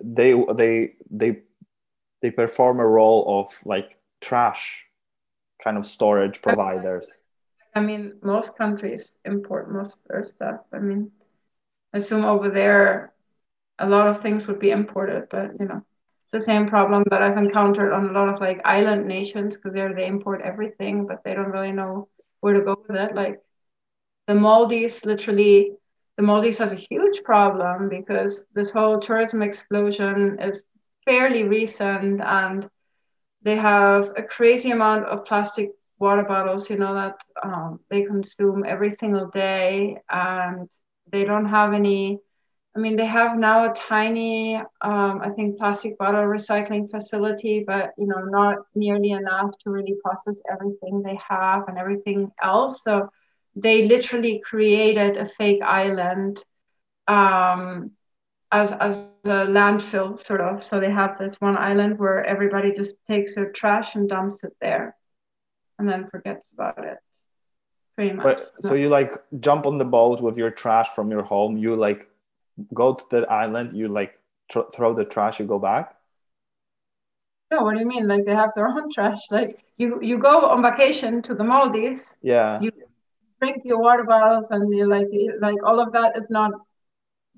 they 0.00 0.32
they 0.54 0.94
they 1.10 1.42
they 2.22 2.30
perform 2.30 2.78
a 2.80 2.86
role 2.86 3.24
of 3.40 3.46
like 3.64 3.98
trash 4.20 4.86
kind 5.62 5.76
of 5.76 5.86
storage 5.86 6.42
providers. 6.42 7.18
I 7.74 7.80
mean, 7.80 8.14
most 8.22 8.56
countries 8.56 9.12
import 9.24 9.70
most 9.70 9.92
of 9.92 9.98
their 10.08 10.26
stuff. 10.26 10.60
I 10.72 10.78
mean, 10.78 11.10
I 11.94 11.98
assume 11.98 12.24
over 12.24 12.48
there, 12.48 13.12
a 13.78 13.88
lot 13.88 14.08
of 14.08 14.20
things 14.20 14.46
would 14.46 14.58
be 14.58 14.70
imported, 14.70 15.28
but 15.30 15.52
you 15.58 15.66
know, 15.66 15.82
it's 16.22 16.32
the 16.32 16.40
same 16.40 16.68
problem 16.68 17.04
that 17.10 17.22
I've 17.22 17.38
encountered 17.38 17.92
on 17.92 18.08
a 18.08 18.12
lot 18.12 18.28
of 18.28 18.40
like 18.40 18.60
island 18.64 19.06
nations 19.06 19.56
because 19.56 19.72
there 19.72 19.94
they 19.94 20.06
import 20.06 20.42
everything, 20.42 21.06
but 21.06 21.22
they 21.24 21.34
don't 21.34 21.50
really 21.50 21.72
know 21.72 22.08
where 22.40 22.54
to 22.54 22.60
go 22.60 22.76
with 22.86 22.96
it. 22.96 23.14
Like 23.14 23.40
the 24.26 24.34
Maldives, 24.34 25.04
literally, 25.04 25.72
the 26.16 26.22
Maldives 26.22 26.58
has 26.58 26.72
a 26.72 26.76
huge 26.90 27.22
problem 27.24 27.88
because 27.88 28.44
this 28.54 28.70
whole 28.70 28.98
tourism 28.98 29.42
explosion 29.42 30.38
is 30.40 30.62
fairly 31.04 31.44
recent 31.44 32.20
and 32.20 32.68
they 33.42 33.56
have 33.56 34.10
a 34.16 34.22
crazy 34.22 34.70
amount 34.70 35.06
of 35.06 35.24
plastic 35.24 35.70
water 35.98 36.22
bottles, 36.22 36.70
you 36.70 36.76
know, 36.76 36.94
that 36.94 37.16
um, 37.44 37.80
they 37.90 38.02
consume 38.02 38.64
every 38.66 38.90
single 38.90 39.28
day 39.28 39.96
and 40.10 40.68
they 41.12 41.24
don't 41.24 41.46
have 41.46 41.72
any. 41.72 42.18
I 42.76 42.78
mean, 42.80 42.96
they 42.96 43.06
have 43.06 43.36
now 43.38 43.70
a 43.70 43.74
tiny, 43.74 44.56
um, 44.80 45.20
I 45.22 45.30
think, 45.34 45.58
plastic 45.58 45.98
bottle 45.98 46.22
recycling 46.24 46.90
facility, 46.90 47.64
but 47.66 47.90
you 47.98 48.06
know, 48.06 48.22
not 48.24 48.58
nearly 48.74 49.10
enough 49.10 49.50
to 49.64 49.70
really 49.70 49.94
process 50.04 50.40
everything 50.50 51.02
they 51.02 51.18
have 51.28 51.64
and 51.68 51.78
everything 51.78 52.30
else. 52.42 52.82
So 52.82 53.08
they 53.56 53.86
literally 53.88 54.40
created 54.48 55.16
a 55.16 55.28
fake 55.38 55.62
island 55.62 56.42
um, 57.08 57.90
as 58.52 58.72
as 58.72 58.96
a 59.24 59.46
landfill, 59.46 60.18
sort 60.24 60.40
of. 60.40 60.64
So 60.64 60.80
they 60.80 60.90
have 60.90 61.18
this 61.18 61.36
one 61.40 61.56
island 61.56 61.98
where 61.98 62.24
everybody 62.24 62.72
just 62.72 62.94
takes 63.08 63.34
their 63.34 63.50
trash 63.52 63.94
and 63.94 64.08
dumps 64.08 64.42
it 64.44 64.54
there 64.60 64.96
and 65.78 65.88
then 65.88 66.08
forgets 66.10 66.48
about 66.52 66.84
it. 66.84 66.98
Pretty 67.96 68.14
much. 68.14 68.24
But 68.24 68.52
so 68.60 68.74
you 68.74 68.88
like 68.88 69.12
jump 69.40 69.66
on 69.66 69.78
the 69.78 69.84
boat 69.84 70.20
with 70.20 70.36
your 70.36 70.50
trash 70.50 70.88
from 70.94 71.10
your 71.10 71.22
home. 71.22 71.56
You 71.56 71.76
like 71.76 72.08
go 72.74 72.94
to 72.94 73.04
the 73.10 73.30
island. 73.30 73.72
You 73.72 73.88
like 73.88 74.18
tr- 74.50 74.70
throw 74.74 74.94
the 74.94 75.04
trash. 75.04 75.38
You 75.40 75.46
go 75.46 75.58
back. 75.58 75.96
no, 77.50 77.62
what 77.64 77.74
do 77.74 77.80
you 77.80 77.86
mean? 77.86 78.06
Like 78.06 78.24
they 78.24 78.34
have 78.34 78.52
their 78.54 78.68
own 78.68 78.90
trash. 78.92 79.20
Like 79.30 79.58
you 79.76 80.00
you 80.02 80.18
go 80.18 80.46
on 80.46 80.62
vacation 80.62 81.22
to 81.22 81.34
the 81.34 81.44
Maldives, 81.44 82.16
Yeah. 82.22 82.60
You- 82.60 82.72
drink 83.40 83.62
your 83.64 83.78
water 83.80 84.04
bottles, 84.04 84.50
and 84.50 84.72
you 84.74 84.86
like 84.86 85.08
like 85.40 85.56
all 85.64 85.80
of 85.80 85.92
that 85.92 86.16
is 86.16 86.28
not. 86.30 86.52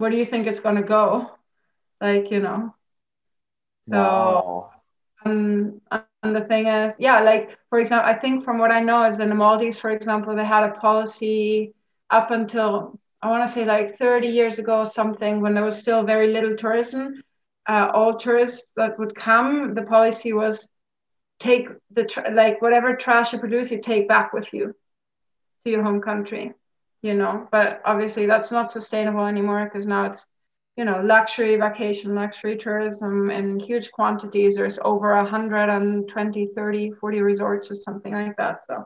Where 0.03 0.15
do 0.15 0.19
you 0.21 0.31
think 0.35 0.51
it's 0.51 0.73
gonna 0.73 0.95
go? 0.99 1.39
Like 2.01 2.31
you 2.33 2.41
know. 2.41 2.75
So 3.93 4.47
wow. 4.47 4.71
Um, 5.25 5.83
and 6.05 6.37
the 6.37 6.41
thing 6.43 6.67
is, 6.67 6.93
yeah, 6.99 7.21
like 7.21 7.57
for 7.71 7.79
example, 7.79 8.09
I 8.09 8.19
think 8.19 8.45
from 8.45 8.59
what 8.59 8.71
I 8.73 8.81
know 8.81 9.05
is 9.05 9.21
in 9.21 9.29
the 9.31 9.35
Maldives, 9.37 9.81
for 9.81 9.91
example, 9.91 10.37
they 10.37 10.45
had 10.45 10.65
a 10.65 10.75
policy 10.81 11.73
up 12.11 12.31
until 12.31 12.99
I 13.23 13.31
want 13.31 13.47
to 13.47 13.53
say 13.53 13.65
like 13.65 13.99
30 13.99 14.29
years 14.29 14.59
ago 14.59 14.79
or 14.81 14.87
something 14.87 15.41
when 15.41 15.55
there 15.55 15.65
was 15.65 15.81
still 15.81 16.03
very 16.05 16.29
little 16.33 16.57
tourism. 16.57 17.23
Uh, 17.69 17.91
all 17.95 18.15
tourists 18.15 18.73
that 18.77 18.99
would 18.99 19.15
come, 19.15 19.75
the 19.75 19.83
policy 19.83 20.33
was 20.33 20.67
take 21.39 21.69
the 21.93 22.05
tr- 22.05 22.31
like 22.33 22.61
whatever 22.63 22.97
trash 22.97 23.33
you 23.33 23.39
produce, 23.39 23.71
you 23.71 23.81
take 23.81 24.09
back 24.09 24.33
with 24.33 24.53
you 24.53 24.75
to 25.65 25.71
your 25.71 25.83
home 25.83 26.01
country, 26.01 26.53
you 27.03 27.15
know. 27.15 27.47
But 27.51 27.83
obviously, 27.85 28.27
that's 28.27 28.51
not 28.51 28.73
sustainable 28.73 29.27
anymore 29.27 29.71
because 29.71 29.87
now 29.87 30.07
it's 30.07 30.27
you 30.77 30.85
know 30.85 31.01
luxury 31.05 31.57
vacation 31.57 32.15
luxury 32.15 32.57
tourism 32.57 33.31
in 33.31 33.61
huge 33.61 33.93
quantities 33.93 34.55
there's 34.55 34.79
over 34.83 35.15
120 35.15 36.47
30 36.57 36.93
40 36.93 37.21
resorts 37.21 37.71
or 37.71 37.75
something 37.75 38.15
like 38.15 38.35
that 38.39 38.65
so 38.65 38.83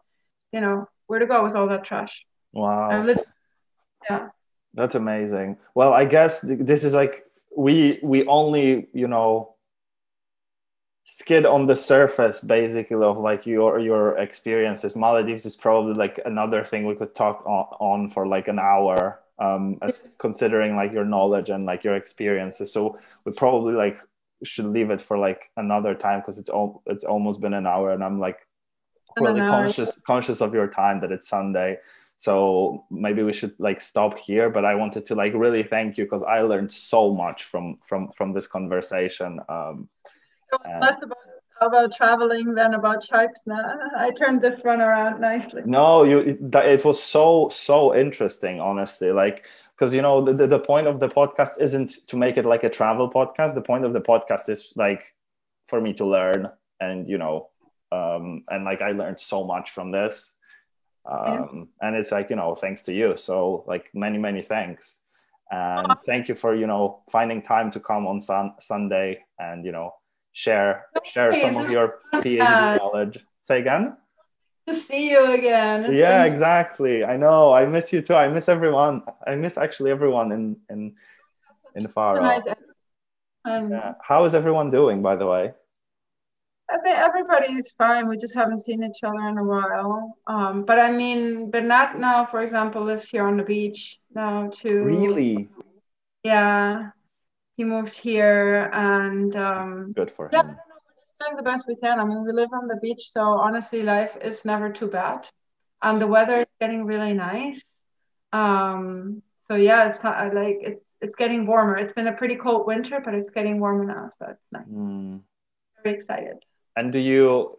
you 0.53 0.61
know 0.61 0.89
where 1.07 1.21
to 1.21 1.27
go 1.27 1.45
with 1.45 1.55
all 1.55 1.69
that 1.69 1.85
trash 1.85 2.25
Wow. 2.53 2.91
Yeah 4.09 4.29
That's 4.75 4.95
amazing. 4.95 5.59
Well, 5.75 5.93
I 5.93 6.05
guess 6.05 6.41
th- 6.41 6.61
this 6.61 6.85
is 6.85 6.93
like 6.93 7.25
we 7.57 7.99
we 8.03 8.27
only 8.27 8.89
you 8.93 9.09
know 9.09 9.56
skid 11.07 11.47
on 11.47 11.67
the 11.67 11.77
surface 11.77 12.41
basically 12.41 12.97
of 12.97 13.17
like 13.17 13.47
your 13.47 13.79
your 13.79 14.19
experiences. 14.19 14.97
Maldives 14.97 15.47
is 15.47 15.57
probably 15.57 15.95
like 15.95 16.21
another 16.25 16.65
thing 16.65 16.85
we 16.85 16.97
could 16.97 17.15
talk 17.15 17.43
on, 17.47 17.67
on 17.81 18.11
for 18.11 18.27
like 18.27 18.49
an 18.49 18.59
hour. 18.59 19.21
Um, 19.39 19.79
as 19.83 20.13
considering 20.19 20.77
like 20.77 20.93
your 20.93 21.05
knowledge 21.05 21.51
and 21.51 21.67
like 21.67 21.85
your 21.85 21.95
experiences, 21.95 22.73
so 22.73 22.99
we 23.25 23.33
probably 23.33 23.75
like 23.75 23.99
should 24.45 24.67
leave 24.67 24.91
it 24.91 25.01
for 25.01 25.17
like 25.17 25.51
another 25.57 25.95
time 25.95 26.21
because 26.21 26.39
it's 26.39 26.51
all 26.51 26.83
it's 26.87 27.05
almost 27.05 27.41
been 27.41 27.55
an 27.55 27.67
hour 27.67 27.93
and 27.93 28.03
I'm 28.03 28.19
like 28.19 28.39
really 29.19 29.41
conscious 29.41 30.01
conscious 30.01 30.41
of 30.41 30.55
your 30.55 30.69
time 30.69 31.01
that 31.01 31.13
it's 31.13 31.29
Sunday 31.29 31.79
so 32.19 32.85
maybe 32.91 33.23
we 33.23 33.33
should 33.33 33.55
like 33.59 33.81
stop 33.81 34.19
here 34.19 34.49
but 34.49 34.65
i 34.65 34.75
wanted 34.75 35.05
to 35.05 35.15
like 35.15 35.35
really 35.35 35.63
thank 35.63 35.99
you 35.99 36.05
because 36.05 36.23
i 36.23 36.41
learned 36.41 36.73
so 36.73 37.15
much 37.15 37.45
from 37.45 37.79
from 37.83 38.11
from 38.13 38.33
this 38.33 38.47
conversation 38.47 39.39
um 39.49 39.89
Uh, 40.65 40.79
less 40.81 41.03
about 41.03 41.19
about 41.61 41.95
traveling 41.97 42.55
than 42.55 42.75
about 42.75 43.03
sharks 43.03 43.39
i 43.97 44.11
turned 44.11 44.43
this 44.43 44.63
one 44.63 44.81
around 44.81 45.21
nicely. 45.21 45.63
No 45.65 46.05
you 46.05 46.19
it, 46.19 46.55
it 46.55 46.85
was 46.85 47.03
so 47.03 47.49
so 47.51 47.95
interesting 47.95 48.61
honestly. 48.61 49.11
Like 49.13 49.47
because 49.77 49.95
you 49.95 50.03
know 50.03 50.21
the, 50.21 50.33
the, 50.33 50.47
the 50.47 50.59
point 50.59 50.87
of 50.87 51.01
the 51.01 51.09
podcast 51.09 51.61
isn't 51.61 52.07
to 52.09 52.17
make 52.17 52.37
it 52.37 52.45
like 52.45 52.65
a 52.65 52.71
travel 52.71 53.11
podcast. 53.11 53.55
The 53.55 53.63
point 53.63 53.85
of 53.85 53.93
the 53.93 54.01
podcast 54.01 54.49
is 54.49 54.73
like 54.77 55.15
for 55.69 55.81
me 55.81 55.93
to 55.95 56.07
learn 56.07 56.51
and 56.81 57.09
you 57.09 57.19
know 57.19 57.49
um 57.93 58.45
and 58.51 58.65
like 58.65 58.83
i 58.83 58.91
learned 58.93 59.21
so 59.21 59.45
much 59.45 59.71
from 59.71 59.91
this. 59.91 60.35
Um 61.11 61.69
and 61.81 61.97
it's 61.97 62.13
like 62.13 62.31
you 62.31 62.37
know 62.37 62.55
thanks 62.55 62.83
to 62.85 62.93
you. 62.93 63.17
So 63.17 63.65
like 63.67 63.91
many 63.95 64.19
many 64.19 64.43
thanks. 64.43 65.01
And 65.51 65.95
thank 66.05 66.29
you 66.29 66.35
for 66.35 66.55
you 66.55 66.67
know 66.67 67.03
finding 67.11 67.41
time 67.41 67.71
to 67.71 67.81
come 67.81 68.07
on 68.07 68.21
sun- 68.21 68.57
sunday 68.61 69.25
and 69.39 69.65
you 69.65 69.73
know 69.73 69.95
share 70.37 70.85
share 71.05 71.31
worries, 71.31 71.41
some 71.43 71.57
of 71.57 71.71
your 71.71 71.99
phd 72.13 72.79
knowledge. 72.79 73.19
Say 73.41 73.61
again? 73.61 73.97
To 74.69 74.75
see 74.75 75.11
you 75.11 75.25
again. 75.33 75.87
It's 75.87 75.95
yeah 75.95 76.25
exactly. 76.25 77.05
I 77.05 77.17
know. 77.17 77.55
I 77.55 77.65
miss 77.65 77.93
you 77.93 78.03
too. 78.03 78.15
I 78.15 78.29
miss 78.29 78.49
everyone. 78.49 79.03
I 79.27 79.35
miss 79.35 79.57
actually 79.57 79.91
everyone 79.91 80.33
in 80.33 80.57
in 80.69 80.95
in 81.75 81.83
so 81.83 81.89
faro. 81.89 82.21
nice 82.21 82.45
um, 83.47 83.71
yeah. 83.71 83.95
how 84.03 84.25
is 84.25 84.35
everyone 84.35 84.71
doing 84.71 85.01
by 85.01 85.17
the 85.17 85.27
way? 85.27 85.55
I 86.69 86.79
think 86.83 86.99
everybody 86.99 87.53
is 87.55 87.73
fine. 87.73 88.09
We 88.09 88.17
just 88.17 88.35
haven't 88.35 88.59
seen 88.59 88.83
each 88.83 89.05
other 89.05 89.29
in 89.29 89.39
a 89.39 89.45
while. 89.45 90.19
Um, 90.27 90.65
but 90.65 90.81
I 90.81 90.91
mean, 90.91 91.49
Bernat 91.51 91.97
now, 91.99 92.27
for 92.27 92.43
example, 92.43 92.83
lives 92.83 93.09
here 93.09 93.25
on 93.25 93.37
the 93.37 93.45
beach 93.45 94.01
now 94.13 94.51
too. 94.53 94.83
really? 94.83 95.49
Yeah. 96.25 96.91
He 97.57 97.65
moved 97.65 97.95
here 97.95 98.71
and 98.73 99.35
um, 99.37 99.93
good 99.93 100.11
for 100.11 100.29
yeah, 100.33 100.41
him 100.41 100.47
don't 100.49 100.57
know, 100.57 100.75
we're 100.87 100.95
just 100.95 101.19
doing 101.21 101.37
the 101.37 101.43
best 101.43 101.65
we 101.67 101.77
can. 101.77 101.99
I 101.99 102.05
mean, 102.05 102.25
we 102.25 102.33
live 102.33 102.51
on 102.53 102.69
the 102.69 102.77
beach, 102.77 103.11
so 103.11 103.23
honestly, 103.23 103.83
life 103.83 104.17
is 104.23 104.45
never 104.45 104.71
too 104.71 104.89
bad. 104.89 105.29
And 105.83 106.01
the 106.01 106.07
weather 106.07 106.39
is 106.39 106.47
getting 106.61 106.85
really 106.85 107.15
nice. 107.15 107.63
Um, 108.33 109.23
so 109.49 109.55
yeah, 109.55 109.89
it's 109.89 110.03
like 110.05 110.59
it's 110.61 110.83
it's 111.01 111.15
getting 111.17 111.47
warmer. 111.47 111.77
It's 111.77 111.93
been 111.93 112.09
a 112.09 112.13
pretty 112.13 112.37
cold 112.37 112.67
winter, 112.67 113.01
but 113.05 113.15
it's 113.15 113.31
getting 113.31 113.61
warmer 113.61 113.85
now, 113.85 114.11
so 114.19 114.31
it's 114.31 114.47
nice. 114.53 114.65
Hmm. 114.65 115.19
Very 115.83 115.97
excited. 115.97 116.39
And 116.77 116.93
do 116.93 116.99
you, 116.99 117.57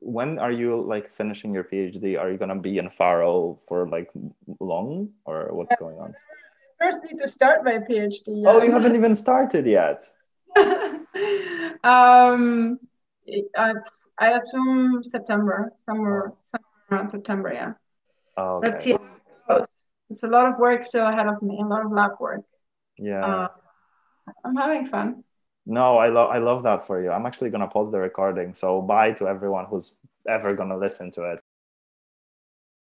when 0.00 0.38
are 0.38 0.52
you 0.52 0.82
like 0.82 1.12
finishing 1.14 1.54
your 1.54 1.64
PhD? 1.64 2.18
Are 2.18 2.30
you 2.30 2.38
gonna 2.38 2.58
be 2.58 2.78
in 2.78 2.90
Faro 2.90 3.58
for 3.68 3.88
like 3.88 4.10
long, 4.60 5.10
or 5.24 5.48
what's 5.52 5.74
going 5.76 5.98
on? 5.98 6.14
First, 6.82 6.98
need 7.04 7.18
to 7.18 7.28
start 7.28 7.64
my 7.64 7.78
PhD. 7.78 8.42
Oh, 8.44 8.60
you 8.60 8.72
haven't 8.72 8.96
even 8.96 9.14
started 9.14 9.66
yet. 9.66 10.02
um, 11.84 12.80
I, 13.56 13.72
I 14.18 14.30
assume 14.32 15.04
September, 15.04 15.72
somewhere, 15.86 16.32
somewhere 16.50 16.90
around 16.90 17.10
September. 17.10 17.52
Yeah. 17.52 17.74
Oh, 18.36 18.60
Let's 18.62 18.82
see 18.82 18.92
how 18.92 18.98
it 18.98 19.48
goes. 19.48 19.66
It's 20.10 20.24
a 20.24 20.26
lot 20.26 20.46
of 20.46 20.58
work 20.58 20.82
still 20.82 21.06
ahead 21.06 21.28
of 21.28 21.40
me, 21.40 21.60
a 21.62 21.64
lot 21.64 21.86
of 21.86 21.92
lab 21.92 22.12
work. 22.18 22.42
Yeah. 22.98 23.24
Uh, 23.24 23.48
I'm 24.44 24.56
having 24.56 24.86
fun. 24.86 25.22
No, 25.64 25.98
I 25.98 26.08
love 26.08 26.30
I 26.30 26.38
love 26.38 26.64
that 26.64 26.84
for 26.88 27.00
you. 27.00 27.12
I'm 27.12 27.26
actually 27.26 27.50
gonna 27.50 27.68
pause 27.68 27.92
the 27.92 28.00
recording. 28.00 28.54
So 28.54 28.82
bye 28.82 29.12
to 29.12 29.28
everyone 29.28 29.66
who's 29.66 29.96
ever 30.28 30.54
gonna 30.56 30.76
listen 30.76 31.12
to 31.12 31.30
it. 31.30 31.40